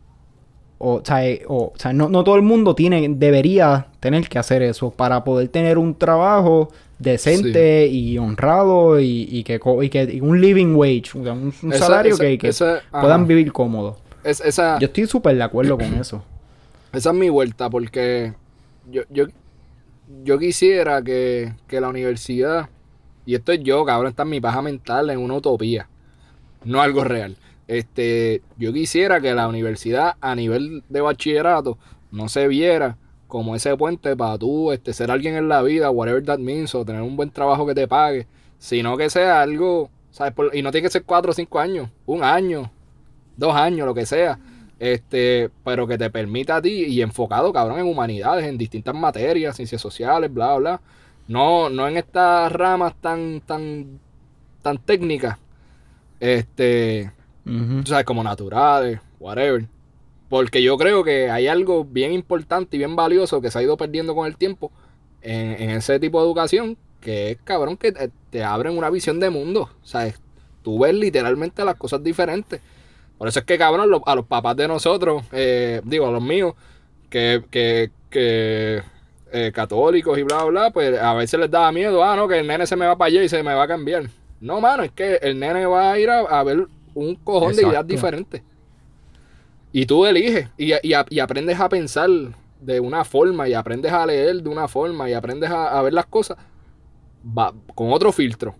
[0.80, 1.01] o,
[1.47, 5.47] o, sea, no, no, todo el mundo tiene, debería tener que hacer eso para poder
[5.49, 6.69] tener un trabajo
[6.99, 12.53] decente y honrado y, que, y que un living wage, un, salario que,
[12.91, 13.97] puedan vivir cómodo.
[14.23, 16.23] esa, yo estoy súper de acuerdo con eso.
[16.93, 18.34] Esa es mi vuelta porque
[18.89, 19.25] yo, yo,
[20.23, 22.69] yo quisiera que, que la universidad
[23.28, 25.89] y esto es yo, cabrón, está en mi paja mental, en una utopía.
[26.63, 27.36] No algo real.
[27.68, 31.78] Este, yo quisiera que la universidad a nivel de bachillerato
[32.11, 32.97] no se viera
[33.28, 36.86] como ese puente para tú este, ser alguien en la vida, whatever that means, o
[36.86, 38.26] tener un buen trabajo que te pague,
[38.57, 40.34] sino que sea algo, ¿sabes?
[40.53, 42.72] y no tiene que ser cuatro o cinco años, un año,
[43.36, 44.39] dos años, lo que sea,
[44.80, 49.57] este, pero que te permita a ti y enfocado, cabrón, en humanidades, en distintas materias,
[49.57, 50.82] ciencias sociales, bla, bla,
[51.28, 53.99] no, no en estas ramas tan, tan,
[54.61, 55.38] tan técnicas.
[56.20, 57.11] Este,
[57.86, 59.66] sabes, como naturales, whatever.
[60.30, 63.78] Porque yo creo que hay algo bien importante y bien valioso que se ha ido
[63.78, 64.72] perdiendo con el tiempo
[65.22, 67.91] en, ese tipo de educación, que es cabrón que
[68.30, 69.70] te, abren una visión de mundo.
[69.84, 70.20] ¿Sabes?
[70.64, 72.62] Tú ves literalmente las cosas diferentes.
[73.18, 76.54] Por eso es que, cabrón, a los papás de nosotros, eh, digo, a los míos,
[77.10, 78.84] que, que, que
[79.32, 82.48] eh, católicos y bla, bla, pues a veces les daba miedo, ah, no, que el
[82.48, 84.04] nene se me va para allá y se me va a cambiar.
[84.39, 86.68] No, mano, es que el nene va a ir a, ver
[86.98, 88.41] un cojón de ideas diferentes.
[89.72, 92.10] Y tú eliges y, y, aprendes a pensar
[92.62, 96.08] de una forma y aprendes a leer de una forma y aprendes a, ver las
[96.08, 96.38] cosas
[97.76, 98.56] con otro filtro.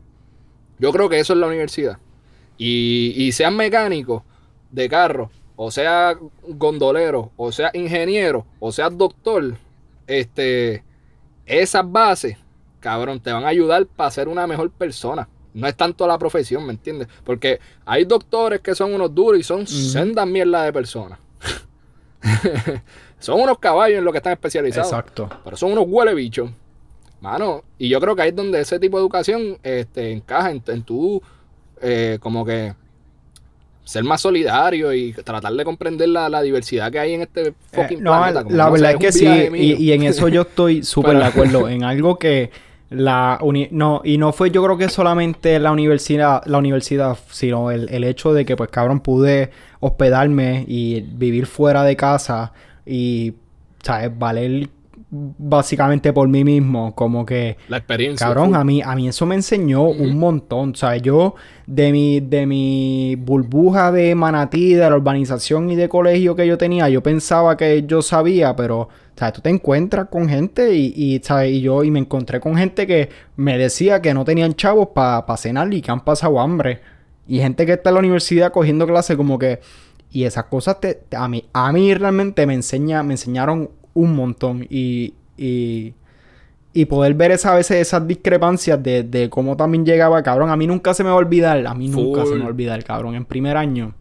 [0.78, 1.98] Yo creo que eso es la universidad.
[2.58, 4.22] Y, y sean mecánicos
[4.72, 6.18] de carro, o sea
[6.48, 9.58] gondolero, o sea ingeniero, o sea doctor,
[10.06, 10.84] este,
[11.46, 12.38] esas bases,
[12.80, 15.28] cabrón, te van a ayudar para ser una mejor persona.
[15.58, 17.08] No es tanto la profesión, ¿me entiendes?
[17.24, 21.18] Porque hay doctores que son unos duros y son sendas mierda de personas.
[23.20, 24.91] son unos caballos en lo que están especializados.
[24.91, 25.28] Exacto.
[25.43, 26.51] Pero son unos huele bichos.
[27.22, 30.84] Mano, y yo creo que ahí es donde ese tipo de educación este, encaja en,
[30.84, 31.20] tu,
[31.82, 32.76] eh, como que,
[33.84, 38.01] ser más solidario y tratar de comprender la, diversidad que hay en este fucking eh,
[38.03, 41.68] no, La verdad es que sí, y, en eso yo estoy súper de acuerdo.
[41.68, 42.51] En algo que
[42.90, 43.40] la
[43.72, 48.04] no, y no fue yo creo que solamente la universidad, la universidad, sino el, el
[48.04, 52.54] hecho de que pues cabrón pude hospedarme y vivir fuera de casa
[52.86, 53.34] y,
[53.84, 54.18] ¿sabes?
[54.18, 54.70] Valer
[55.10, 58.28] básicamente por mí mismo, como que La experiencia.
[58.28, 60.72] Cabrón, a mí, a mí eso me enseñó un montón.
[60.72, 61.36] O sea, yo
[61.66, 66.58] de mi, de mi burbuja de manatí, de la urbanización y de colegio que yo
[66.58, 70.93] tenía, yo pensaba que yo sabía, pero, o sea, tú te encuentras con gente y,
[70.95, 71.51] y, ¿sabes?
[71.51, 75.26] y yo y me encontré con gente que me decía que no tenían chavos para
[75.38, 76.82] cenar y que han pasado hambre.
[77.28, 79.59] Y gente que está en la universidad cogiendo clases como que...
[80.11, 84.15] Y esas cosas te, te- a, mí, a mí realmente me, enseña, me enseñaron un
[84.15, 84.68] montón.
[84.70, 85.95] Y, y,
[86.74, 90.51] y poder ver esa, a veces esas discrepancias de, de cómo también llegaba, cabrón.
[90.51, 92.49] A mí nunca se me va a olvidar, a mí nunca se me va a
[92.49, 93.15] olvidar, cabrón.
[93.15, 93.95] En primer año,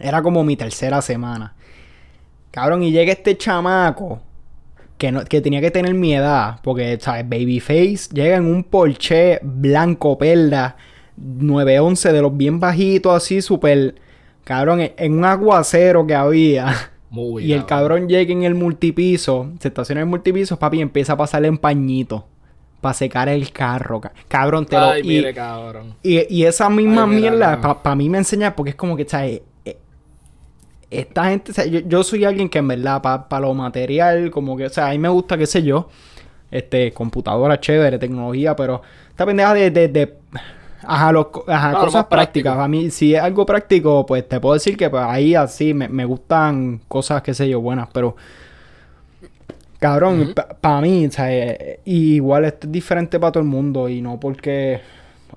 [0.00, 1.54] era como mi tercera semana.
[2.50, 4.20] Cabrón, y llega este chamaco
[5.02, 7.28] que, no, que tenía que tener mi edad, porque, ¿sabes?
[7.28, 10.76] Babyface llega en un Porsche blanco perla
[11.16, 13.96] 911 de los bien bajitos, así, súper.
[14.44, 16.72] Cabrón, en- en un aguacero que había.
[17.10, 20.82] Muy Y el cabrón llega en el multipiso, se estaciona en el multipiso, papi, y
[20.82, 22.26] empieza a pasarle en pañito
[22.80, 24.00] para secar el carro.
[24.00, 24.90] ca- Cabrón, te lo...
[24.90, 25.94] Ay, y, mire, cabrón.
[26.02, 29.42] y, y esa misma Ay, mierda, para mí me enseña, porque es como que, ¿sabes?
[30.92, 34.56] Esta gente, o sea, yo, yo soy alguien que en verdad, para lo material, como
[34.56, 35.88] que, o sea, a mí me gusta, qué sé yo,
[36.50, 40.18] este, computadora chévere, tecnología, pero esta pendeja de, de, de-
[40.84, 42.50] ajá, los ajá, Claro, cosas práctico.
[42.50, 42.58] prácticas.
[42.58, 45.88] A mí, si es algo práctico, pues te puedo decir que pues, ahí así me,
[45.88, 48.16] me gustan cosas, qué sé yo, buenas, pero
[49.78, 54.00] Cabrón, para mí, o sea, eh, igual esto es diferente para todo el mundo y
[54.00, 54.80] no porque...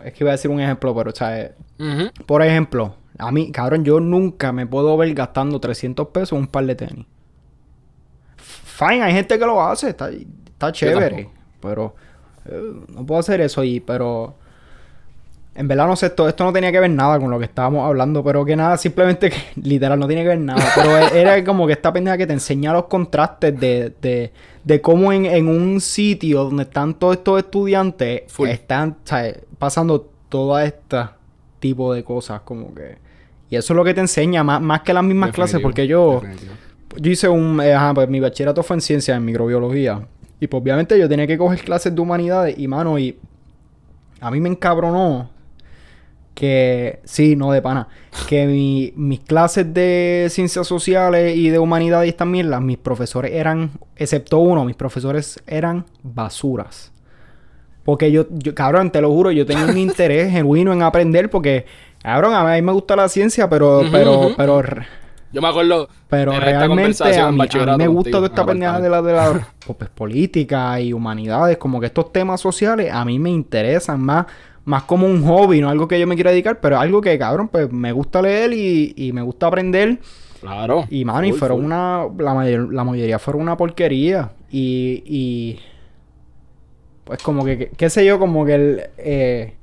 [0.04, 2.12] Es que iba a decir un ejemplo, pero, o sea, eh, Ujú.
[2.26, 6.48] por ejemplo, a mí, cabrón, yo nunca me puedo ver gastando 300 pesos en un
[6.48, 7.06] par de tenis.
[8.38, 11.30] Fine, hay gente que lo hace, está, está chévere,
[11.62, 11.96] pero
[12.46, 14.36] eh, no puedo hacer eso y, pero...
[15.58, 17.88] En verdad no sé, esto, esto no tenía que ver nada con lo que estábamos
[17.88, 20.62] hablando, pero que nada, simplemente que literal no tiene que ver nada.
[20.76, 24.34] Pero e- era como que esta pendeja que te enseña los contrastes de, de,
[24.66, 28.50] de cómo en, en un sitio donde están todos estos estudiantes Full.
[28.50, 29.38] están ¿sabes?
[29.58, 30.98] pasando todo este
[31.62, 33.05] tipo de cosas, como que...
[33.50, 36.22] Y eso es lo que te enseña, más, más que las mismas clases, porque yo...
[36.22, 36.54] definitivo.
[36.98, 37.60] Yo hice un...
[37.62, 40.08] eh, ajá, pues mi bachillerato fue en ciencia, en microbiología.
[40.40, 43.18] Y pues obviamente yo tenía que coger clases de humanidades y mano, y
[44.22, 45.30] a mí me encabronó
[46.34, 47.00] que...
[47.06, 47.88] Sí, no de pana.
[48.28, 53.72] Que mi- mis clases de ciencias sociales y de humanidades estas mierdas, mis profesores eran,
[53.96, 56.92] excepto uno, mis profesores eran basuras.
[57.84, 61.66] Porque yo, yo, cabrón, te lo juro, yo tenía un interés genuino en aprender porque,
[62.06, 64.62] cabrón, a mí me gusta la ciencia, pero, pero, pero,
[65.34, 68.48] Yo me acuerdo pero de realmente a mí, a mí me gusta toda esta en
[68.48, 69.48] pendeja de la, de la
[69.78, 74.28] pues, política y humanidades, como que estos temas sociales a mí me interesan más,
[74.66, 77.48] más como un hobby, no algo que yo me quiera dedicar, pero algo que, cabrón,
[77.50, 80.00] pues me gusta leer y, y me gusta aprender.
[80.42, 80.86] Claro.
[80.92, 82.06] Y, mano, y fueron una...
[82.20, 84.32] La, mayor- la mayoría fueron una porquería.
[84.52, 85.02] Y...
[85.08, 85.60] y
[87.04, 88.82] pues como que, que- qué sé yo, como que el...
[88.98, 89.54] eh,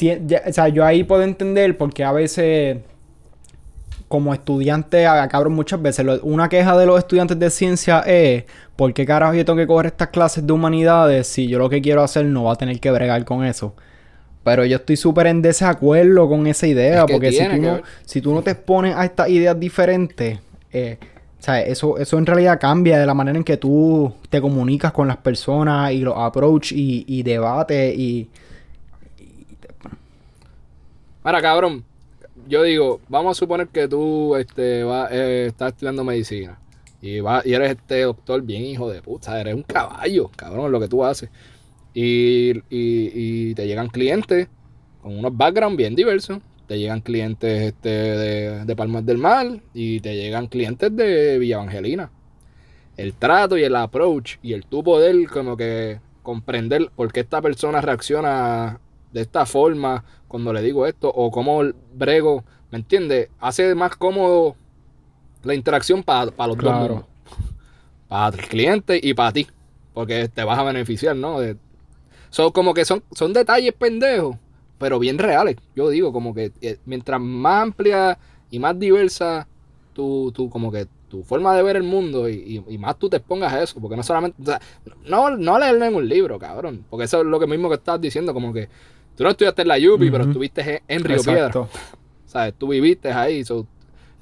[0.00, 2.78] si- ya- o sea, yo ahí puedo entender porque a veces...
[4.08, 8.42] Como estudiante, a- cabrón, muchas veces lo- una queja de los estudiantes de ciencia es
[8.74, 11.80] ¿por qué carajo yo tengo que coger estas clases de humanidades si yo lo que
[11.80, 13.72] quiero hacer no va a tener que bregar con eso?
[14.42, 17.82] Pero yo estoy súper en desacuerdo con esa idea, Es que porque si tú, no,
[18.04, 20.40] si tú no te expones a estas ideas diferentes,
[20.72, 20.98] eh,
[21.38, 24.90] o sea, eso, eso en realidad cambia de la manera en que tú te comunicas
[24.92, 28.28] con las personas y los approach y, y debate y...
[31.30, 31.84] Mira, cabrón,
[32.48, 36.58] yo digo, vamos a suponer que tú este, va, eh, estás estudiando medicina
[37.00, 40.80] y, va, y eres este doctor bien hijo de puta, eres un caballo, cabrón, lo
[40.80, 41.30] que tú haces.
[41.94, 44.48] Y, y, y te llegan clientes
[45.02, 46.38] con unos backgrounds bien diversos.
[46.66, 51.58] Te llegan clientes este, de, de Palmas del Mar y te llegan clientes de Villa
[51.58, 52.10] Evangelina.
[52.96, 57.40] El trato y el approach y el tu poder como que comprender por qué esta
[57.40, 58.80] persona reacciona
[59.12, 61.62] de esta forma cuando le digo esto o cómo
[61.94, 63.28] brego, ¿me entiendes?
[63.40, 64.54] Hace más cómodo
[65.42, 66.78] la interacción para los dos Claro.
[66.78, 67.04] mundos.
[68.08, 69.46] Para el cliente y para ti,
[69.92, 71.40] porque te vas a beneficiar, ¿no?
[71.40, 71.56] De-
[72.30, 74.36] son como que son, son detalles pendejos,
[74.78, 75.56] pero bien reales.
[75.74, 78.16] Yo digo, como que eh, mientras más amplia
[78.52, 79.48] y más diversa
[79.94, 82.34] tu, tu, como que tu forma de ver el mundo y,
[82.68, 84.60] y- y más tú te expongas a eso, porque no solamente, o sea,
[85.06, 88.00] no, no leerlo en un libro, cabrón, porque eso es lo que mismo que estás
[88.00, 88.68] diciendo, como que
[89.20, 90.30] tú no estudiaste en la Yupi, pero Ujú.
[90.30, 91.68] estuviste en, Río Piedra, Exacto.
[92.24, 92.54] ¿sabes?
[92.56, 93.66] Tú viviste ahí, so,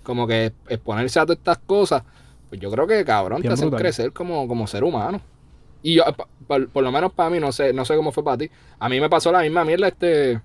[0.03, 2.03] como que exponerse a todas estas cosas,
[2.49, 5.20] pues yo creo que, cabrón, Bien te hacen crecer como, como ser humano.
[5.84, 6.05] Y yo,
[6.49, 8.51] por, por lo menos para mí, no sé, no sé cómo fue para ti.
[8.80, 10.40] A mí me pasó la misma mierda, este,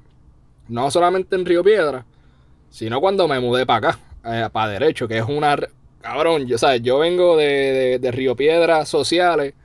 [0.67, 2.05] no solamente en Río Piedra,
[2.69, 5.57] sino cuando me mudé para acá, para derecho, que es una,
[5.99, 6.83] cabrón, yo, ¿sabes?
[6.83, 9.55] yo vengo de, de, de Río Piedra sociales,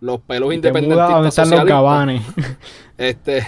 [0.00, 2.22] los pelos independentistas donde están los gabanes.
[2.98, 3.46] Este,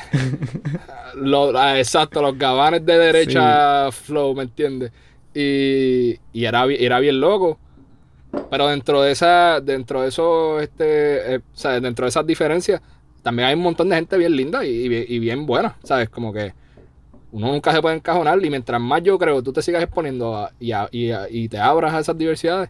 [1.16, 4.92] lo- ah, exacto, los gabanes de derecha flow, ¿me entiendes?
[5.34, 7.58] Y, y era, era bien loco.
[8.50, 11.80] Pero dentro de esa, dentro de eso, este, eh, ¿sabes?
[11.80, 12.82] Dentro de esas diferencias,
[13.22, 16.10] también hay un montón de gente bien linda y, y bien- y bien buena, ¿sabes?
[16.10, 16.52] Como que
[17.32, 20.52] uno nunca se puede encajonar y mientras más yo creo tú te sigas exponiendo a-
[20.60, 22.68] y, a- y a- y te abras a esas diversidades,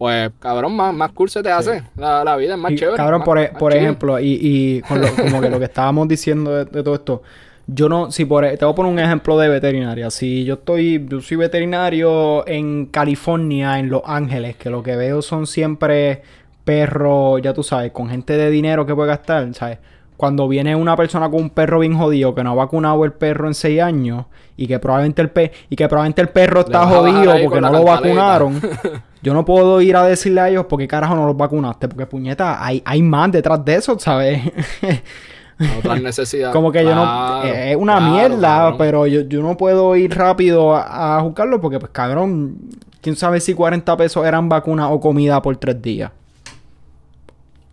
[0.00, 1.82] pues cabrón, más, más cool se te hace.
[1.94, 2.96] La, la vida es más Y, chévere.
[2.96, 3.82] cabrón, más- por, e- más por chill.
[3.82, 7.22] ejemplo, y, y con lo- como que lo que estábamos diciendo de, de todo esto,
[7.66, 10.10] yo no, si por, e- te voy a poner un ejemplo de veterinaria.
[10.10, 15.20] Si yo estoy, yo soy veterinario en California, en Los Ángeles, que lo que veo
[15.20, 16.22] son siempre
[16.64, 19.78] perros, ya tú sabes, con gente de dinero que puede gastar, ¿sabes?
[20.16, 23.46] Cuando viene una persona con un perro bien jodido que no ha vacunado el perro
[23.48, 24.24] en seis años
[24.56, 27.84] y que probablemente el pe y que probablemente el perro está jodido porque no lo
[27.84, 28.60] vacunaron.
[29.22, 31.88] Yo no puedo ir a decirle a ellos porque carajo no los vacunaste.
[31.88, 34.40] Porque puñeta, hay, hay más detrás de eso, ¿sabes?
[35.78, 36.54] Otras necesidades.
[36.54, 37.02] Como que yo no.
[37.02, 41.20] Claro, eh, Es una claro, mierda, pero yo, yo no puedo ir rápido a, a
[41.20, 42.56] juzgarlo porque, pues cabrón,
[43.00, 46.10] quién sabe si 40 pesos eran vacunas o comida por tres días.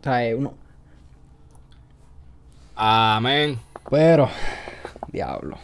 [0.02, 0.54] O sea, es uno.
[2.76, 3.58] Amén.
[3.89, 4.30] Pero.
[5.12, 5.58] Diablo.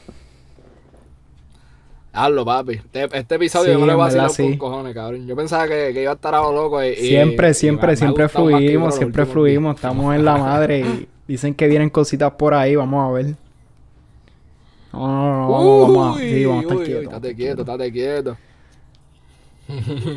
[2.14, 2.74] Hazlo, papi.
[2.74, 4.58] Este, este episodio Sí, yo me lo verdad, vacilado con sí.
[4.58, 5.26] cojones, cabrón.
[5.26, 6.84] Yo pensaba que, que iba a estar a lo loco.
[6.84, 9.76] Y, Siempre, y siempre, siempre fluimos, siempre fluimos.
[9.76, 12.76] Estamos en la madre y dicen que vienen cositas por ahí.
[12.76, 13.36] Vamos a ver.
[14.94, 17.14] No, no, no, vamos, vamos a, Uy, sí, vamos a estar uy, uy, quietos.
[17.14, 18.38] Estate quieto, estate quieto.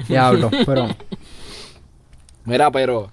[0.06, 0.88] Diablo, pero
[2.44, 3.10] Mira, pero.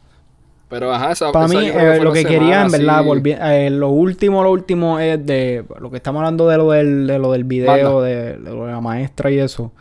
[0.74, 3.90] Pero, ajá, esa para esa mí eh, lo que quería en verdad, volvi- eh, lo
[3.90, 7.44] último, lo último es de lo que estamos hablando de lo del, de lo del
[7.44, 9.72] video, de, de lo de la maestra y eso.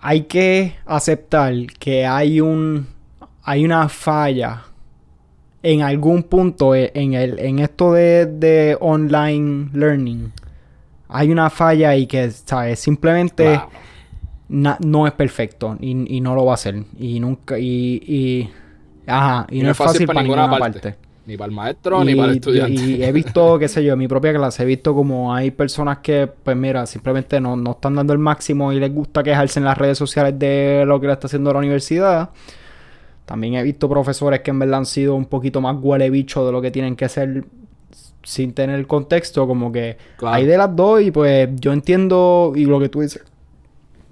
[0.00, 2.88] Hay que aceptar que hay un
[3.44, 4.64] hay una falla
[5.62, 10.32] en algún punto eh, en el en esto de, de online learning.
[11.08, 12.80] Hay una falla y que, ¿sabes?
[12.80, 13.54] Simplemente
[14.48, 16.82] na- no es perfecto y, y no lo va a hacer.
[16.98, 18.50] Y nunca, y, y
[19.08, 20.94] ajá, y, no, es fácil, para ninguna parte.
[21.26, 22.72] Ni para el maestro, ni para el Y- estudiante.
[22.82, 25.98] Y, he visto, qué sé yo, en mi propia clase, he visto como hay personas
[25.98, 29.64] que, pues mira, simplemente no, no están dando el máximo y les gusta quejarse en
[29.66, 32.30] las redes sociales de lo que le está haciendo la universidad.
[33.26, 36.52] También he visto profesores que en verdad han sido un poquito más huele bicho de
[36.52, 37.44] lo que tienen que ser
[38.22, 40.34] sin tener el contexto, como que Claro.
[40.36, 43.22] hay de las dos y pues yo entiendo y lo que tú dices,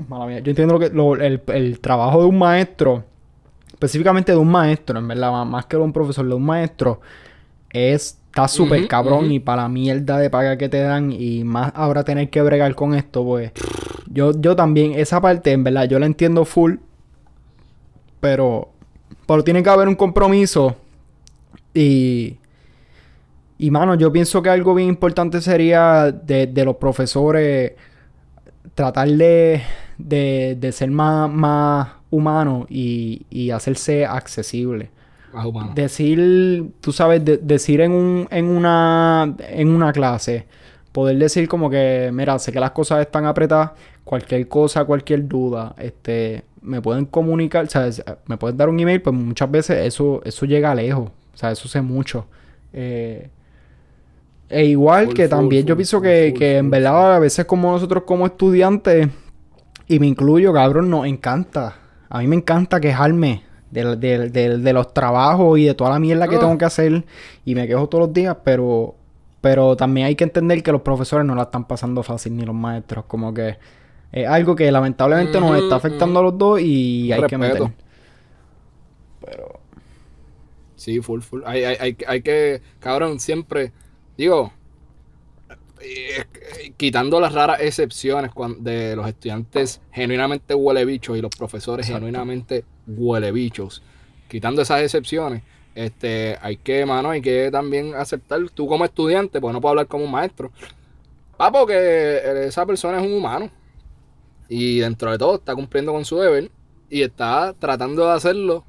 [0.08, 3.04] mala mía, yo entiendo lo que, lo- el, el trabajo de un maestro,
[3.76, 7.02] específicamente de un maestro, en verdad, más, que de un profesor, de un maestro,
[7.68, 11.72] es, está súper cabrón y para la mierda de paga que te dan y más
[11.74, 13.52] ahora tener que bregar con esto, pues
[14.10, 16.76] yo, yo también, esa parte, en verdad, yo la entiendo full,
[18.20, 18.70] pero,
[19.26, 20.76] pero tiene que haber un compromiso
[21.74, 22.38] y...
[23.58, 27.72] Y mano, yo pienso que algo bien importante sería de, de los profesores
[28.74, 29.62] tratar de,
[29.96, 34.90] de, de ser más, más humano y, y hacerse accesible.
[35.32, 35.74] Más humano.
[35.74, 40.46] Decir, tú sabes, de- decir en, un, en, una, en una clase,
[40.92, 43.72] poder decir como que, mira, sé que las cosas están apretadas,
[44.04, 48.02] cualquier cosa, cualquier duda, este, me pueden comunicar, ¿sabes?
[48.26, 51.68] Me pueden dar un email, pues muchas veces eso, eso llega lejos, o sea, eso
[51.68, 52.26] sé mucho.
[52.72, 53.28] Eh,
[54.48, 57.44] e igual Full, que full, también yo pienso full, que, que en verdad a veces
[57.46, 59.08] como nosotros como estudiantes,
[59.88, 61.76] y me incluyo, cabrón, nos encanta.
[62.08, 65.98] A mí me encanta quejarme de, de- de- de los trabajos y de toda la
[65.98, 66.40] mierda que Ah.
[66.40, 67.04] tengo que hacer.
[67.44, 68.94] Y me quejo todos los días, pero,
[69.40, 72.54] pero también hay que entender que los profesores no la están pasando fácil, ni los
[72.54, 73.04] maestros.
[73.06, 73.58] Como que
[74.12, 77.62] es algo que lamentablemente nos está afectando a los dos y hay que meter.
[79.24, 79.60] Pero,
[80.76, 81.40] Sí, full, full.
[81.46, 83.72] Hay, hay, hay, hay que, cabrón, siempre,
[84.18, 84.52] digo,
[85.80, 91.86] eh, eh, quitando las raras excepciones de los estudiantes genuinamente huele bichos y los profesores
[91.86, 92.06] Exacto.
[92.06, 93.82] genuinamente huele bichos,
[94.28, 95.42] quitando esas excepciones,
[95.74, 99.86] este, hay que, mano, hay que también aceptar, tú como estudiante, pues no puedo hablar
[99.86, 100.50] como un maestro,
[101.36, 103.50] papo, que esa persona es un humano
[104.48, 106.50] y dentro de todo está cumpliendo con su deber
[106.88, 108.64] y está tratando de hacerlo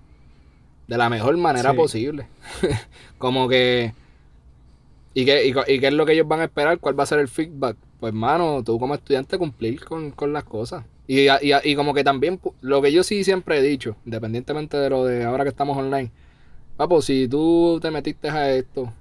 [0.87, 1.77] de la mejor manera Sí.
[1.77, 2.27] posible.
[3.17, 3.93] Como que.
[5.17, 6.77] ¿Y qué, y, qué es lo que ellos van a esperar?
[6.77, 7.75] ¿Cuál va a ser el feedback?
[7.99, 10.85] Pues, mano, tú como estudiante cumplir con, las cosas.
[11.07, 15.23] Y, como que también, lo que yo sí siempre he dicho, independientemente de lo de
[15.23, 16.11] ahora que estamos online,
[16.75, 18.93] papo, si tú te metiste a esto,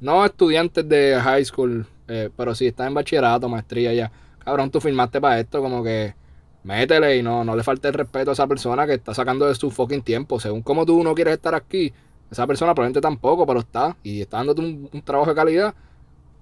[0.00, 4.12] no estudiantes de high school, eh, pero si estás en bachillerato, maestría ya,
[4.44, 6.14] cabrón, tú firmaste para esto, como que
[6.62, 9.54] métele y no, no le falte el respeto a esa persona que está sacando de
[9.54, 10.38] su fucking tiempo.
[10.38, 11.94] Según como tú no quieres estar aquí,
[12.34, 13.96] esa persona probablemente tampoco, pero está.
[14.02, 15.74] Y está dándote un, un trabajo de calidad.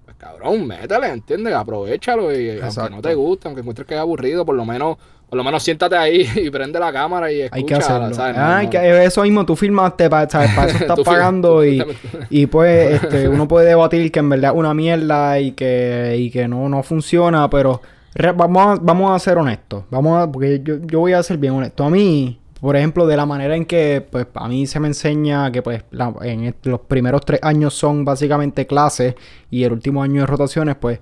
[0.05, 1.53] Pues cabrón, métele, ¿entiendes?
[1.53, 4.97] Aprovechalo y aunque no te guste, aunque encuentres que es aburrido, por lo menos,
[5.29, 7.55] por lo menos siéntate ahí y prende la cámara y escucha.
[7.57, 8.13] Hay que hacerlo.
[8.13, 8.35] ¿sabes?
[8.37, 10.51] Ah, hay No- que- eso mismo, tú filmaste, para, ¿sabes?
[10.53, 11.81] Para eso estás pagando y,
[12.29, 16.29] y pues este, uno puede debatir que en verdad es una mierda y que, y
[16.29, 17.81] que no, no funciona, pero
[18.13, 19.85] re- vamos, a, vamos a ser honestos.
[19.89, 21.85] Vamos a, porque yo, yo voy a ser bien honesto.
[21.85, 25.51] A mí, por ejemplo, de la manera en que pues a mí se me enseña
[25.51, 29.15] que pues la- en los primeros tres años son básicamente clases
[29.51, 30.99] y el último año de rotaciones, pues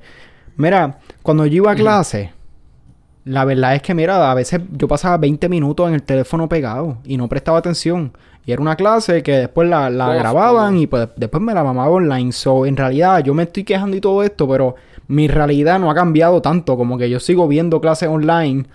[0.57, 2.31] mira, cuando yo iba a clase,
[3.25, 6.97] la verdad es que, mira, a veces yo pasaba 20 minutos en el teléfono pegado
[7.05, 8.11] y no prestaba atención.
[8.43, 11.63] Y era una clase que después la, la Uf, grababan y pues después me la
[11.63, 12.31] mamaba online.
[12.31, 14.73] So, en realidad, yo me estoy quejando y todo esto, pero
[15.07, 16.75] mi realidad no ha cambiado tanto.
[16.75, 18.65] Como que yo sigo viendo clases online,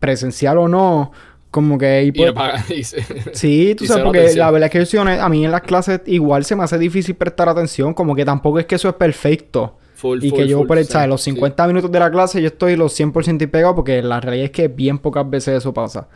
[0.00, 1.12] presencial o no.
[1.52, 2.02] Como que...
[2.02, 3.02] y y pues- no paga- y se-
[3.34, 4.38] Sí, tú Y sabes, porque atención.
[4.46, 6.64] la verdad es que yo soy honesto, a mí en las clases igual se me
[6.64, 9.78] hace difícil prestar atención, como que tampoco es que eso es perfecto.
[9.94, 11.30] Full, y full, que yo, por el, los sí.
[11.30, 14.66] 50 minutos de la clase, yo estoy los 100% pegado, porque la realidad es que
[14.66, 16.08] bien pocas veces eso pasa.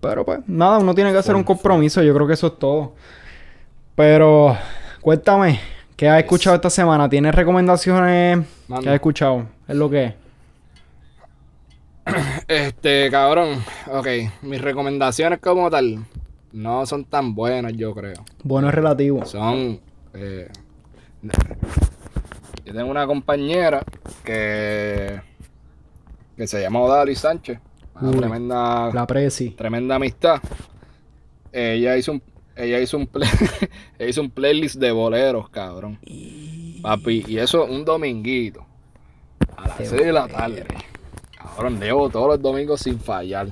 [0.00, 2.58] Pero pues, nada, uno tiene que hacer Full, un compromiso, yo creo que eso es
[2.58, 2.94] todo.
[3.94, 4.56] Pero,
[5.00, 5.60] cuéntame,
[5.96, 7.08] ¿qué has escuchado esta semana?
[7.08, 8.38] ¿Tienes recomendaciones?
[8.66, 8.82] Manda.
[8.82, 9.46] ¿Qué has escuchado?
[9.68, 10.14] Es lo que es.
[12.48, 13.62] Este, cabrón.
[13.90, 14.06] Ok,
[14.42, 16.04] mis recomendaciones como tal
[16.52, 18.24] no son tan buenas, yo creo.
[18.42, 19.24] Bueno, es relativo.
[19.24, 19.80] Son.
[20.14, 20.48] eh,
[22.64, 23.82] yo tengo una compañera
[24.24, 25.20] que.
[26.36, 27.58] que se llama Odali Sánchez.
[28.00, 28.90] Una Uy, tremenda.
[28.92, 29.50] La presi.
[29.50, 30.40] Tremenda amistad.
[31.52, 32.22] Ella hizo un.
[32.54, 33.28] Ella hizo un play-
[33.98, 35.98] ella hizo un playlist de boleros, cabrón.
[36.82, 38.66] Papi, y eso un dominguito.
[39.56, 40.66] A las De 6 de la tarde.
[41.42, 43.48] Cabrón, llevo todos los domingos sin fallar.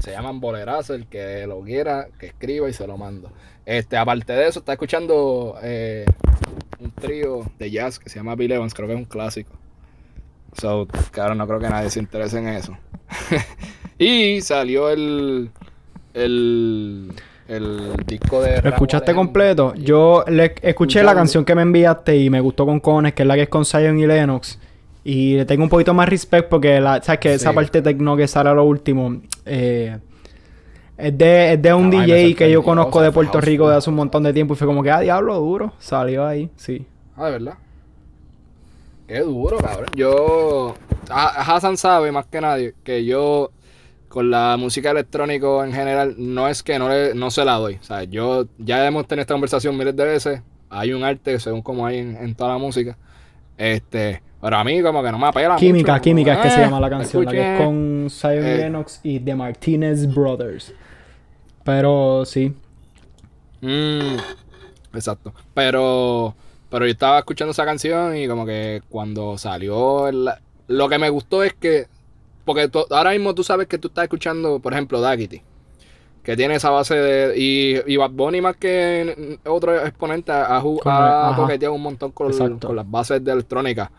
[0.00, 3.30] Se llaman bolerazos, el que lo quiera, que escriba y se lo mando.
[3.66, 6.06] Este, aparte de eso, está escuchando eh,
[6.80, 9.52] un trío de jazz que se llama Bill Evans, creo que es un clásico.
[10.56, 12.76] So, claro, no creo que nadie se interese en eso.
[13.98, 15.50] y salió el,
[16.14, 17.12] el,
[17.46, 18.62] el disco de...
[18.62, 19.74] ¿Lo escuchaste completo?
[19.74, 23.28] Yo le escuché la canción que me enviaste y me gustó con cones, que es
[23.28, 24.58] la que es con Zion y Lennox.
[25.04, 28.28] Y le tengo un poquito más respect porque la, sabes que esa parte tecno que
[28.28, 29.98] sale a lo último eh,
[30.98, 33.88] es de, es de un DJ que yo sorprendió, conozco de Puerto Rico de hace
[33.88, 35.72] un montón de tiempo y fue como que, ah, diablo, duro.
[35.78, 36.84] Salió ahí, sí.
[37.16, 37.54] Ah, de verdad.
[39.06, 39.88] Qué duro, cabrón.
[39.94, 40.74] Yo.
[41.08, 43.50] Ha- Hassan sabe más que nadie que yo
[44.08, 47.76] con la música electrónica en general no es que no, le, no se la doy.
[47.80, 50.42] O sea, yo ya hemos tenido esta conversación miles de veces.
[50.68, 52.98] Hay un arte, según como hay en, en toda la música.
[53.56, 54.20] Este.
[54.40, 56.60] Pero a mí como que no me apela Química, mucho, Química es como, que se
[56.60, 57.64] eh, llama la canción, la que es escuché.
[57.64, 58.56] con Zion Eh.
[58.58, 60.72] Lennox y The Martinez Brothers.
[61.64, 62.54] Pero sí.
[63.60, 64.16] Mm,
[64.94, 65.32] exacto.
[65.54, 66.34] Pero,
[66.70, 70.30] pero yo estaba escuchando esa canción y como que cuando salió el-
[70.68, 71.86] lo que me gustó es que
[72.44, 75.42] porque tú- ahora mismo tú sabes que tú estás escuchando, por ejemplo, Daggity,
[76.22, 80.56] que tiene esa base de y, y Bad Bunny más que otro exponente ha, ha
[80.58, 81.36] ajá.
[81.36, 83.90] toqueteado un montón con, con las bases de electrónica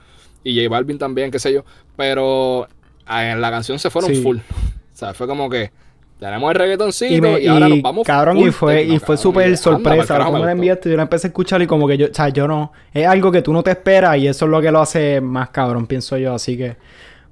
[0.44, 1.64] y J Balvin también, qué sé yo,
[1.96, 2.68] pero
[3.10, 4.22] en la canción se fueron Sí.
[4.22, 4.38] full.
[4.38, 5.72] O sea, fue como que
[6.20, 9.00] tenemos el reggaetoncito Y, y, me- ahora y, nos vamos cabrón, full y fue, y
[9.00, 10.18] fue súper anda, sorpresa.
[10.26, 12.30] Como me la enviaste, yo la empecé a escuchar y como que yo, o sea,
[12.30, 12.72] yo no.
[12.94, 15.50] Es algo que tú no te esperas y eso es lo que lo hace más
[15.50, 16.34] cabrón, pienso yo.
[16.34, 16.76] Así que.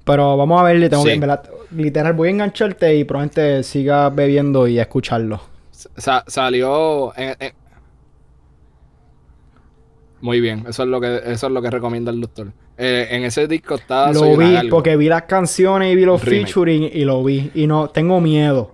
[0.04, 1.18] Pero vamos a ver, le tengo que, Sí.
[1.18, 5.42] verdad, literal, voy a engancharte y probablemente siga bebiendo y a escucharlo.
[5.70, 7.52] Sa- salió en- en-
[10.20, 13.24] muy bien eso es lo que eso es lo que recomienda el doctor Eh, en
[13.24, 16.46] ese disco está lo vi porque vi las canciones y vi los Remake.
[16.46, 17.50] featuring y lo vi.
[17.54, 18.72] Y no, tengo miedo.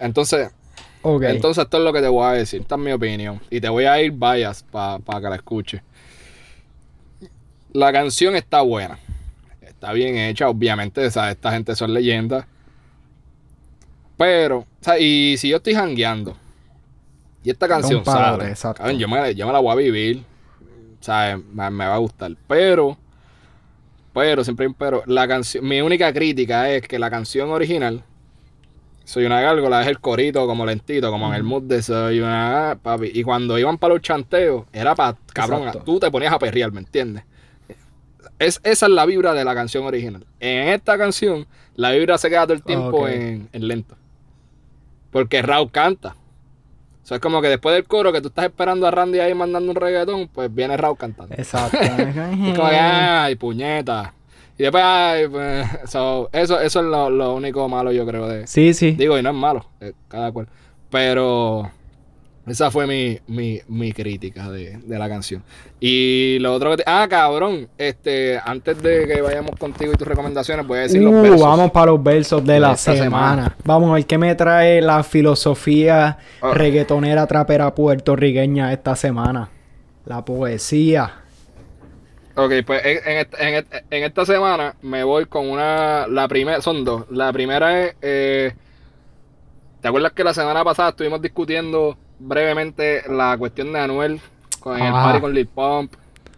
[0.00, 0.50] entonces
[1.04, 3.68] entonces esto es lo que te voy a decir esta es mi opinión y te
[3.68, 5.80] voy a ir bias para que la escuches
[7.72, 8.98] la canción está buena
[9.62, 12.44] está bien hecha obviamente esta gente son leyendas
[14.16, 16.36] pero o sea, y si yo estoy jangueando
[17.48, 20.22] y esta canción palote, sale cabrón, yo, me, yo me la voy a vivir
[21.00, 22.98] sea, me, me va a gustar pero
[24.12, 28.04] pero siempre hay un pero la canción mi única crítica es que la canción original
[29.08, 32.78] soy una gárgola, es el corito como lentito, como en el mood de soy una
[32.82, 33.10] papi.
[33.14, 35.82] Y cuando iban para los chanteos, era para, cabrón, Exacto.
[35.82, 37.24] tú te ponías a perrear, ¿me entiendes?
[38.38, 40.26] Es, esa es la vibra de la canción original.
[40.40, 43.96] En esta canción, la vibra se queda todo el tiempo en, en lento.
[45.10, 46.14] Porque Raúl canta.
[47.08, 49.70] Sea, es como que después del coro que tú estás esperando a Randy ahí mandando
[49.70, 51.34] un reggaetón, pues viene Raúl cantando.
[51.38, 51.78] Exacto.
[51.82, 54.12] Es como que, ay, puñeta.
[54.58, 58.46] Y después, ay, pues, so, eso, eso es lo, lo único malo, yo creo, de...
[58.46, 58.90] Sí, sí.
[58.90, 60.48] Digo, y no es malo, eh, cada cual.
[60.90, 61.70] Pero
[62.50, 65.42] esa fue mi, mi, mi crítica de, de la canción.
[65.80, 66.78] Y lo otro que...
[66.78, 71.02] te- Ah, cabrón, este, antes de que vayamos contigo y tus recomendaciones, voy a decir
[71.02, 71.40] los Uh, versos.
[71.42, 73.04] vamos para los versos de de la semana.
[73.04, 73.56] semana.
[73.64, 76.52] Vamos, el que me trae la filosofía Ah.
[76.54, 79.50] reggaetonera trapera puertorriqueña esta semana.
[80.06, 81.12] La poesía.
[82.34, 86.06] Ok, pues en, en en esta semana me voy con una.
[86.06, 87.04] La primera, son dos.
[87.10, 87.94] La primera es.
[88.00, 88.52] eh,
[89.80, 94.20] ¿Te acuerdas que la semana pasada estuvimos discutiendo brevemente la cuestión de Anuel
[94.60, 95.04] con el Ajá.
[95.04, 95.92] party con Lil Pump?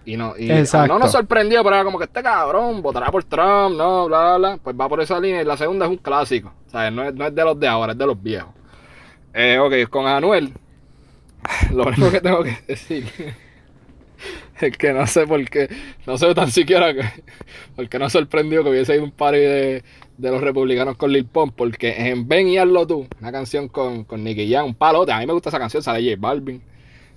[0.04, 0.92] Y no, y Exacto.
[0.92, 4.36] no nos sorprendió, pero era como que este cabrón votará por Trump, no, bla, bla,
[4.38, 4.58] bla.
[4.62, 5.42] Pues va por esa línea.
[5.42, 6.52] Y la segunda es un clásico.
[6.66, 8.50] O sea, no es, no es de los de ahora, es de los viejos.
[9.34, 10.52] Eh, ok, con Anuel.
[11.72, 13.06] Lo único que tengo que decir
[14.60, 15.68] es que no sé por qué,
[16.06, 17.02] no sé tan siquiera que,
[17.76, 19.84] porque no sorprendió que hubiese ido un party de,
[20.20, 24.04] de los republicanos con Lil Pump, porque en Ven y hazlo tú, una canción con,
[24.04, 26.62] con Nicky Jam, un palote, a mí me gusta esa canción, sale J Balvin.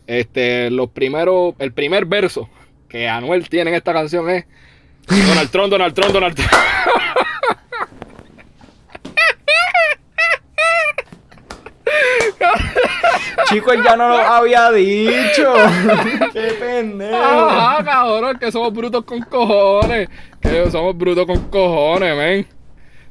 [0.07, 2.49] Este, los primeros, el primer verso
[2.89, 4.45] que Anuel tiene en esta canción es
[5.07, 6.51] Donald Trump, Donald Trump, Donald Trump.
[13.49, 15.53] Chico, él ya no lo había dicho.
[16.33, 17.15] Qué pendejo.
[17.15, 20.09] Ajá, cabrón, que somos brutos con cojones.
[20.41, 22.62] Que somos brutos con cojones, men.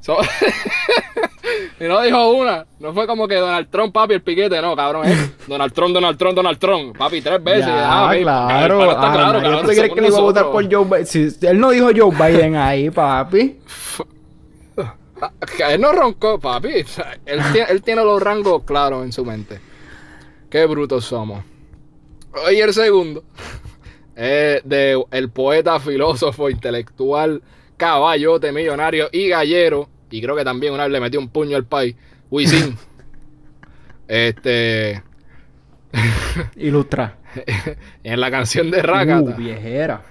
[0.02, 0.18] So-
[1.80, 2.66] y no dijo una.
[2.80, 4.60] No fue como que Donald Trump, papi, el piquete.
[4.60, 6.96] No, cabrón, es Donald Trump, Donald Trump, Donald Trump.
[6.98, 7.66] Papi, tres veces.
[7.66, 8.78] Ya, Ah, papi, claro.
[8.78, 10.70] pana está Ah, claro, cabrón, ¿Tú crees que le iba a votar por.
[10.72, 11.06] Joe Biden?
[11.06, 13.58] Si él no dijo Joe Biden ahí, papi.
[15.24, 15.30] Ah,
[15.70, 16.84] Él no roncó, papi.
[17.26, 19.60] Él tiene, él tiene los rangos claros en su mente.
[20.50, 21.44] Qué brutos somos.
[22.52, 23.22] Y el segundo
[24.16, 27.40] es de el poeta, filósofo, intelectual,
[27.82, 29.88] caballote, millonario y gallero.
[30.10, 31.96] Y creo que también una vez le metió un puño al país.
[32.30, 32.76] Wisin.
[34.08, 35.02] este.
[36.56, 37.18] Ilustra.
[38.04, 39.32] en la canción de Uh, Rakata.
[39.36, 40.02] viejera.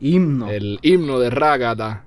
[0.00, 0.50] Himno.
[0.50, 2.04] el himno de Rakata.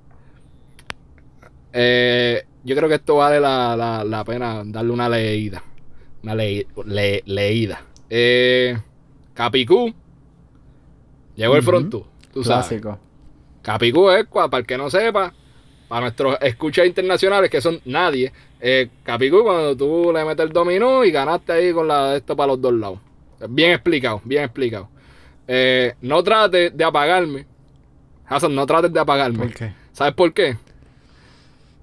[1.73, 5.61] Eh, yo creo que esto vale la, la- la pena darle una leída.
[6.23, 7.81] Una lei- le- leída.
[8.09, 8.77] Eh,
[9.33, 9.93] Capicú.
[11.35, 12.05] Llegó el frontú.
[12.33, 12.81] Tú sabes.
[13.65, 15.33] Capicú es, para el que no sepa,
[15.87, 18.31] para nuestros escuchas internacionales que son nadie.
[18.61, 22.35] Eh, Capicú cuando tú le metes el dominó y ganaste ahí con la de esto
[22.35, 22.99] para los dos lados.
[23.49, 24.87] Bien explicado, bien explicado.
[25.47, 27.47] Eh, no trates de apagarme.
[28.27, 29.39] Hassan, no trates de apagarme.
[29.39, 29.73] ¿Por qué?
[29.93, 30.57] ¿Sabes por qué?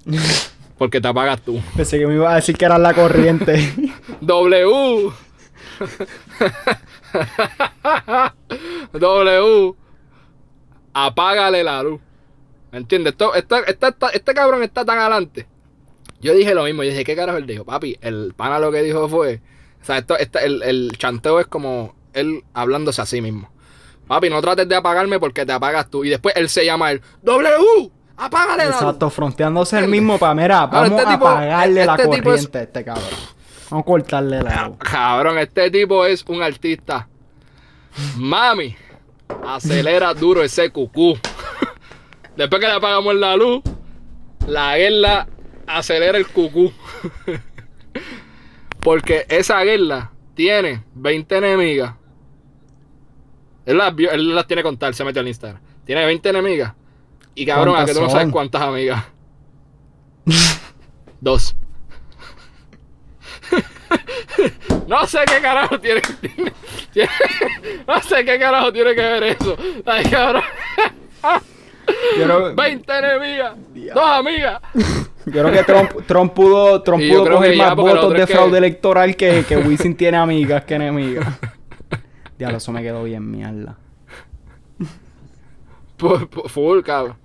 [0.78, 1.60] Porque te apagas tú.
[1.76, 3.72] Pensé que me iba a decir que era la corriente.
[4.20, 5.10] W.
[8.92, 9.81] w.
[10.94, 12.00] Apágale la luz.
[12.70, 13.12] ¿Me entiendes?
[13.12, 15.46] Esto, esto- esta- esta- este cabrón está tan adelante.
[16.20, 16.82] Yo dije lo mismo.
[16.84, 17.64] Yo dije, ¿qué carajo él dijo?
[17.64, 19.40] Papi, el pana lo que dijo fue.
[19.82, 23.50] O sea, esto, esta- el, el chanteo es como él hablándose a sí mismo.
[24.06, 26.04] Papi, no trates de apagarme porque te apagas tú.
[26.04, 27.02] Y después él se llama él.
[27.22, 27.90] W.
[28.16, 28.76] Apágale la luz.
[28.76, 32.58] Exacto, fronteándose el mismo para, mira, vamos este a tipo- apagarle la este es- corriente
[32.58, 33.04] a este cabrón.
[33.70, 34.76] Vamos a cortarle la luz.
[34.78, 37.08] Cabrón, este tipo es un artista.
[38.16, 38.76] Mami,
[39.46, 41.18] acelera duro ese cucú.
[42.36, 43.62] Después que le apagamos la luz,
[44.46, 45.28] la guerra
[45.66, 46.72] acelera el cucú.
[48.82, 51.94] Porque esa guerra tiene 20 enemigas.
[53.64, 55.62] Él las, vio- él las tiene contar, se metió al Instagram.
[55.84, 56.74] Tiene 20 enemigas.
[57.34, 59.04] Y cabrón, a ¿Cuántas que tú no sabes cuántas amigas.
[61.20, 61.54] Dos.
[64.92, 66.52] No sé qué carajo tiene, tiene-
[66.92, 67.08] tiene-
[67.88, 69.56] No sé qué carajo tiene que ver eso.
[69.86, 70.42] Ay, cabrón.
[72.14, 73.54] Creo, 20 enemigas.
[73.94, 74.60] Dos amigas.
[75.24, 78.58] yo creo que Trump, Trump pudo, Trump pudo coger ya, más votos de que- fraude
[78.58, 81.26] electoral que, que Wisin tiene amigas que enemigas.
[82.38, 83.78] Diablo, eso me quedó bien mierda.
[86.48, 87.16] Full, cabrón.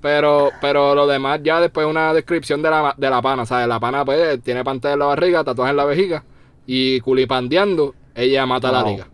[0.00, 3.66] Pero, pero lo demás ya después una descripción de la, de la pana, ¿sabes?
[3.68, 6.22] La pana pues tiene pantalla en la barriga, tatuaje en la vejiga
[6.66, 9.08] y culipandeando, ella mata a la liga.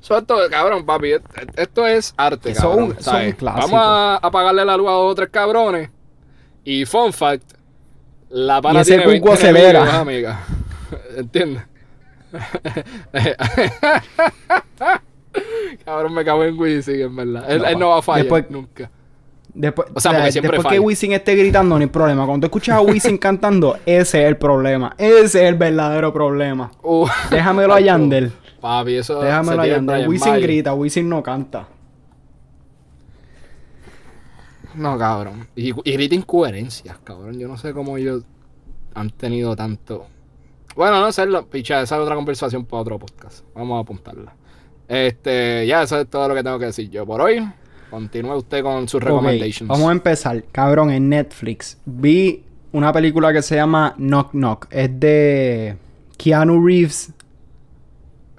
[0.00, 3.44] So, esto, cabrón, papi, et- et- esto es arte, cabrón, un clásico.
[3.44, 5.90] Vamos a apagarle la luz a dos o tres cabrones
[6.64, 7.52] y fun fact,
[8.30, 9.80] la pana Y ese tiene cuco 20 acelera.
[9.80, 10.40] enemigos, amiga.
[11.16, 11.62] ¿Entiendes?
[15.84, 17.50] Cabrón, me cago en Wisin, en verdad.
[17.50, 18.90] Él, No, él no va a fallar después- nunca.
[19.54, 22.26] Después, O sea, porque siempre después que Wisin esté gritando, no hay problema.
[22.26, 24.94] Cuando tú escuchas a Wisin cantando, ese es el problema.
[24.98, 26.70] Ese es el verdadero problema.
[26.82, 28.32] Uh, Déjamelo a Yandel.
[28.60, 29.20] Papi, eso.
[29.20, 30.08] Déjamelo a Yandel.
[30.08, 31.66] Wisin grita, Wisin no canta.
[34.74, 35.48] No, cabrón.
[35.56, 37.38] Y, y grita incoherencias, cabrón.
[37.38, 38.22] Yo no sé cómo ellos
[38.94, 40.06] han tenido tanto.
[40.76, 43.44] Bueno, no sé, picha, esa es otra conversación para otro podcast.
[43.54, 44.36] Vamos a apuntarla.
[44.86, 47.44] Este, ya, eso es todo lo que tengo que decir yo por hoy.
[47.90, 49.68] Continúe usted con sus recommendations.
[49.68, 50.44] vamos a empezar.
[50.52, 54.66] Cabrón, en Netflix vi una película que se llama Knock Knock.
[54.70, 55.76] Es de
[56.16, 57.12] Keanu Reeves.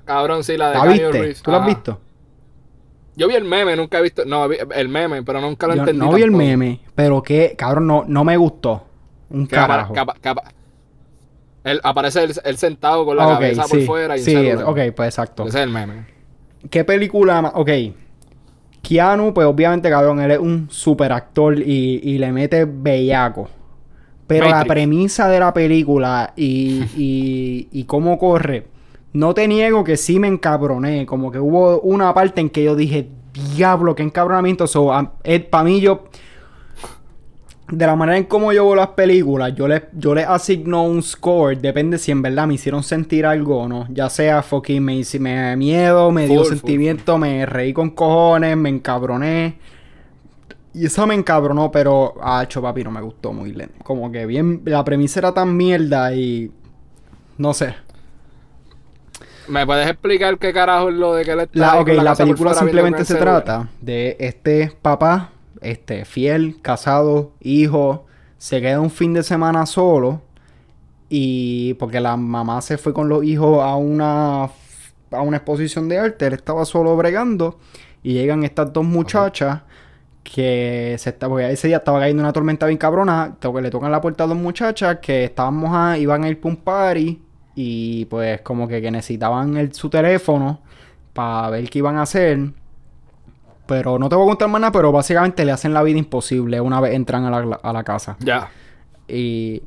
[0.05, 1.11] Cabrón, sí, la de ¿La Keanu viste?
[1.11, 1.41] Reeves.
[1.41, 1.99] ¿Tú la has visto?
[3.15, 4.23] Yo vi el meme, nunca he visto.
[4.25, 5.99] No, vi el meme, pero nunca lo Yo entendí.
[5.99, 8.85] no vi el meme, pero que, cabrón, no, no me gustó.
[9.29, 9.93] Un carajo.
[9.93, 10.53] que apa- que apa-
[11.65, 15.43] él aparece él, él sentado con la cabeza por fuera y sí, ok, pues exacto.
[15.47, 16.05] Ese es el meme.
[16.69, 17.51] ¿Qué película más?
[17.55, 17.69] Ok.
[18.81, 23.49] Keanu, pues obviamente, cabrón, él es un super actor y, y le mete bellaco.
[24.27, 28.67] Pero la premisa de la película y, y, y cómo corre,
[29.11, 31.05] no te niego que sí me encabroné.
[31.05, 33.09] Como que hubo una parte en que yo dije,
[33.55, 34.67] diablo, qué encabronamiento.
[34.67, 34.91] So,
[35.49, 36.05] para mí, yo.
[37.71, 41.03] De la manera en cómo yo veo las películas, yo les, yo les asigno un
[41.03, 41.57] score.
[41.57, 43.87] Depende si en verdad me hicieron sentir algo o no.
[43.89, 46.57] Ya sea fucking me hice me miedo, me dio Full, full.
[46.57, 49.57] sentimiento, me reí con cojones, me encabroné.
[50.73, 53.83] Y eso me encabronó, pero ah, cho papi no me gustó muy lento.
[53.83, 56.51] Como que bien, la premisa era tan mierda y
[57.37, 57.75] no sé.
[59.47, 62.53] ¿Me puedes explicar qué carajo es lo de que él está La, ok, la película
[62.53, 68.05] simplemente se trata de este papá, este fiel, casado, hijo,
[68.37, 70.21] se queda un fin de semana solo
[71.09, 74.43] y porque la mamá se fue con los hijos a una
[75.11, 77.57] a una exposición de arte, él estaba solo bregando
[78.03, 79.61] y llegan estas dos muchachas
[80.23, 83.91] que se está, porque ese día estaba cayendo una tormenta bien cabrona, que le tocan
[83.91, 87.19] la puerta a dos muchachas que estaban mojadas, iban a ir para un party
[87.55, 90.61] y pues como que, que necesitaban el- su teléfono
[91.13, 92.51] para ver qué iban a hacer.
[93.69, 96.59] Pero no te voy a contar más nada, pero básicamente le hacen la vida imposible
[96.59, 98.17] una vez entran a la, a la casa.
[98.19, 98.49] Ya.
[99.07, 99.61] Y...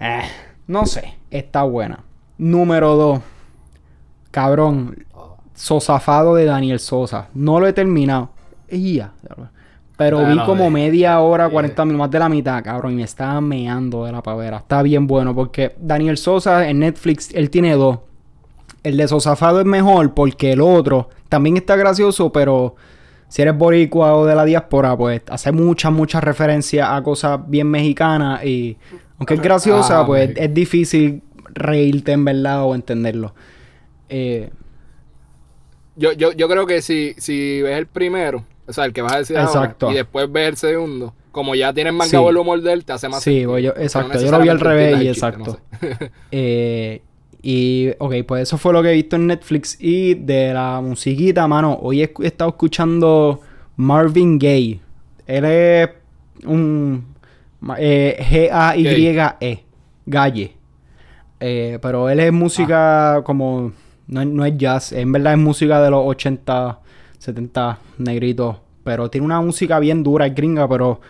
[0.00, 0.22] eh,
[0.66, 2.00] no sé, está buena.
[2.36, 3.20] Número 2.
[4.32, 5.06] Cabrón,
[5.54, 7.28] Sosafado de Daniel Sosa.
[7.32, 8.30] No lo he terminado.
[8.68, 9.12] Ya,
[9.96, 11.50] Pero vi como eh, media hora, eh.
[11.50, 12.94] 40 minutos, más de la mitad, cabrón.
[12.94, 14.56] Y me estaba meando de la pavera.
[14.56, 18.00] Está bien bueno porque Daniel Sosa en Netflix, él tiene dos.
[18.82, 22.76] El de Sosafado es mejor porque el otro también está gracioso, pero
[23.28, 27.68] si eres boricua o de la diáspora, pues hace muchas, muchas referencias a cosas bien
[27.68, 28.76] mexicanas y
[29.18, 30.44] aunque es graciosa, Ah, pues México.
[30.44, 33.34] es difícil reírte en verdad o entenderlo.
[34.08, 34.50] Eh,
[35.96, 39.12] Yo, yo, yo creo que si, si ves el primero, o sea, el que vas
[39.12, 39.90] a decir ahora, Exacto.
[39.90, 42.16] y después ves el segundo, como ya tienes más Sí.
[42.16, 43.50] el humor de él, te hace más Sí, sentido.
[43.50, 45.58] pues yo- no exacto, yo lo vi al revés y exacto.
[45.72, 46.10] no sé.
[46.30, 47.02] Eh,
[47.42, 49.76] y, ok, pues eso fue lo que he visto en Netflix.
[49.80, 53.40] Y de la musiquita, mano, hoy he, estado escuchando
[53.76, 54.80] Marvin Gaye.
[55.26, 55.88] Él es
[56.44, 57.06] un
[57.78, 59.64] eh, G-A-Y-E,
[60.06, 60.52] Gaye.
[61.40, 63.72] Eh, pero él es música como,
[64.06, 66.78] no, es- no es jazz, en verdad es música de los 80,
[67.18, 68.56] 70 negritos.
[68.84, 71.00] Pero tiene una música bien dura, es gringa, pero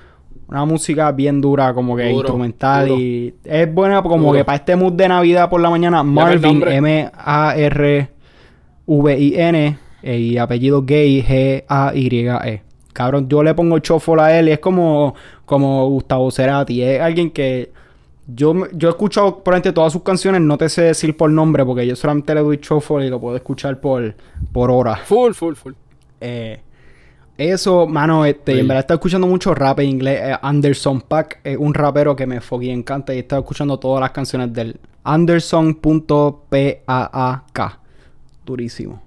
[0.51, 3.01] una música bien dura, como que Duro, instrumental duro.
[3.01, 4.39] y es buena como Duro.
[4.39, 6.03] que para este mood de Navidad por la mañana.
[6.03, 6.63] Marvin.
[8.87, 12.63] M-A-R-V-I-N eh, y apellido gay, G-A-Y-E.
[12.93, 15.15] Cabrón, yo le pongo chofol a él y es como,
[15.45, 16.83] como Gustavo Cerati.
[16.83, 17.71] Es alguien que
[18.27, 21.87] yo, yo he escuchado probablemente todas sus canciones, no te sé decir por nombre porque
[21.87, 24.15] yo solamente le doy chofol y lo puedo escuchar por,
[24.53, 25.01] por horas.
[25.03, 25.75] Full, full, full.
[26.21, 26.61] Eh,
[27.41, 28.61] eso, mano, este, Sí.
[28.61, 30.21] en verdad estoy escuchando mucho rap en inglés.
[30.23, 34.01] Eh, Anderson Pack es un rapero que me fucking encanta y he estado escuchando todas
[34.01, 37.79] las canciones del Anderson.paak.
[38.45, 39.03] Durísimo.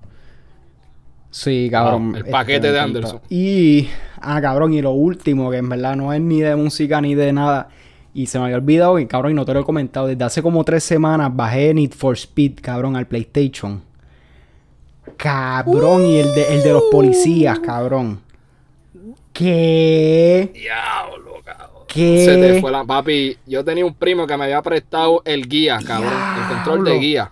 [1.29, 2.09] Sí, cabrón.
[2.09, 2.79] Wow, el este, paquete de.
[2.79, 3.19] Anderson.
[3.29, 3.87] Y,
[4.21, 7.33] ah, cabrón, y lo último, que en verdad no es ni de música ni de
[7.33, 7.69] nada.
[8.13, 10.05] Y se me había olvidado, y cabrón, y no te lo he comentado.
[10.05, 13.81] Desde hace como tres semanas bajé Need for Speed, cabrón, al PlayStation.
[15.17, 18.19] Cabrón, y el de, el de los policías, cabrón.
[19.33, 20.51] ¿Qué?
[20.53, 21.69] Diablo, cabrón.
[21.87, 22.25] ¿Qué?
[22.25, 23.37] Se te fue la papi.
[23.45, 26.13] Yo tenía un primo que me había prestado el guía, cabrón.
[26.41, 27.31] El control de guía.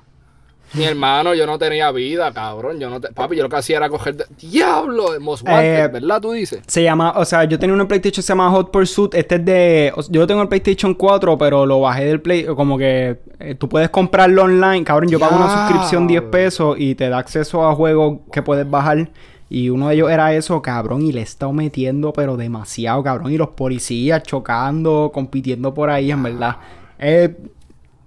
[0.73, 2.79] Mi hermano, yo no tenía vida, cabrón.
[2.79, 4.15] Yo no te- Papi, yo lo que hacía era coger.
[4.15, 6.21] de- Diablo, Most Wanted, Eh, ¿verdad?
[6.21, 6.61] Tú dices.
[6.65, 9.13] Se llama, o sea, yo tenía un PlayStation que se llama Hot Pursuit.
[9.15, 9.93] Este es de.
[10.09, 12.45] Yo tengo el PlayStation 4, pero lo bajé del Play.
[12.45, 14.85] Como que eh, tú puedes comprarlo online.
[14.85, 18.69] Cabrón, yo pago una suscripción 10 pesos y te da acceso a juegos que puedes
[18.69, 19.09] bajar.
[19.53, 21.01] Y uno de ellos era eso, cabrón.
[21.01, 23.33] Y le he estado metiendo, pero demasiado, cabrón.
[23.33, 26.55] Y los policías chocando, compitiendo por ahí, en verdad.
[26.97, 27.31] Es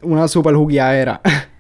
[0.01, 1.21] una super jugueadera.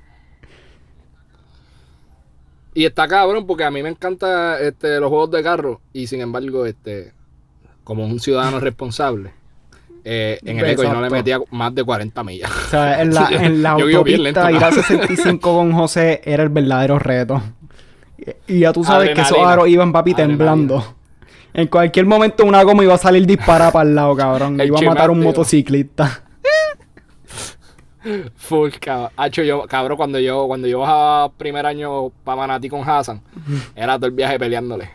[2.77, 5.81] Y está cabrón porque a mí me encanta este, los juegos de carro.
[5.93, 7.13] Y sin embargo, este.
[7.85, 9.31] como un ciudadano responsable,
[10.03, 12.51] eh, en el eco yo no le metía más de 40 millas.
[12.51, 16.99] O sea, en la, en la autopista ir a 65 con José era el verdadero
[16.99, 17.41] reto.
[18.47, 20.97] Y, ya tú sabes que esos aros iban papi temblando.
[21.53, 24.61] En cualquier momento una goma iba a salir disparada para el lado, cabrón.
[24.65, 26.25] iba a matar un motociclista.
[28.37, 29.31] Full, cabrón.
[29.31, 33.23] yo, cabrón, cuando yo, cuando yo bajaba primer año para Manatí con Hassan,
[33.77, 34.91] era todo el viaje peleándole.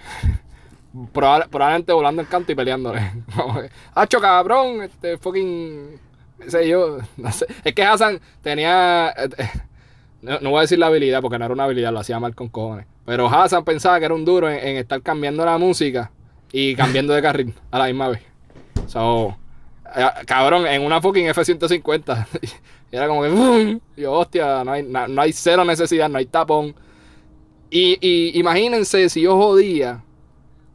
[1.13, 2.99] probablemente volando el canto y peleándole.
[3.95, 5.99] Hacho, cabrón, este fucking.
[6.47, 6.97] sé yo.
[7.17, 7.47] No sé.
[7.63, 9.13] Es que Hassan tenía.
[9.17, 9.49] Eh,
[10.21, 12.49] no, voy a decir la habilidad porque no era una habilidad, lo hacía mal con
[12.49, 12.85] cojones.
[13.09, 16.11] Pero Hassan pensaba que era un duro en estar cambiando la música
[16.51, 18.21] y cambiando de carril a la misma vez.
[18.85, 19.35] So,
[19.95, 22.27] eh, cabrón, en una fucking F-150.
[22.91, 26.75] y era como que, yo, hostia, no hay, no, hay cero necesidad, no hay tapón.
[27.71, 30.03] Y, imagínense si yo jodía,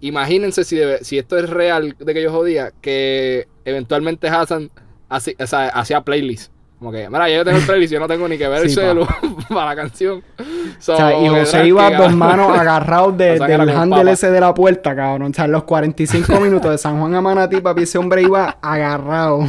[0.01, 4.73] imagínense si, si esto es real de que yo jodía, que eventualmente Hassan
[5.09, 6.51] hacía playlist.
[6.79, 9.07] Como que, mira, yo tengo el playlist, yo no tengo ni que ver el celu
[9.49, 10.23] para la canción.
[10.39, 10.43] o
[10.79, 15.31] sea, y José iba dos manos agarrados de, del handle ese de la puerta, cabrón.
[15.31, 18.59] O sea, en los 45 minutos de San Juan a Manatí, papi, ese hombre iba
[18.61, 19.47] agarrado.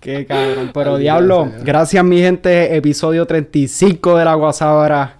[0.00, 0.70] Qué cabrón.
[0.72, 2.76] Pero diablo, gracias mi gente.
[2.76, 5.17] Episodio 35 de la Guasábara.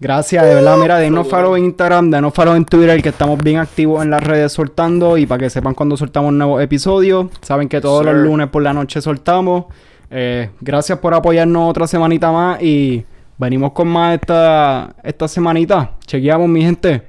[0.00, 0.78] Gracias, de verdad.
[0.78, 4.22] Mira, denos follow en Instagram, denos follow en Twitter, que estamos bien activos en las
[4.22, 5.18] redes soltando.
[5.18, 7.26] Y para que sepan cuando soltamos nuevos episodios.
[7.42, 9.66] Saben que todos los lunes por la noche soltamos.
[10.10, 12.62] Eh, gracias por apoyarnos otra semanita más.
[12.62, 13.04] Y
[13.36, 15.96] venimos con más esta, esta semanita.
[16.06, 17.06] Chequeamos, mi gente.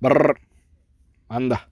[0.00, 0.38] Brr.
[1.28, 1.68] Anda.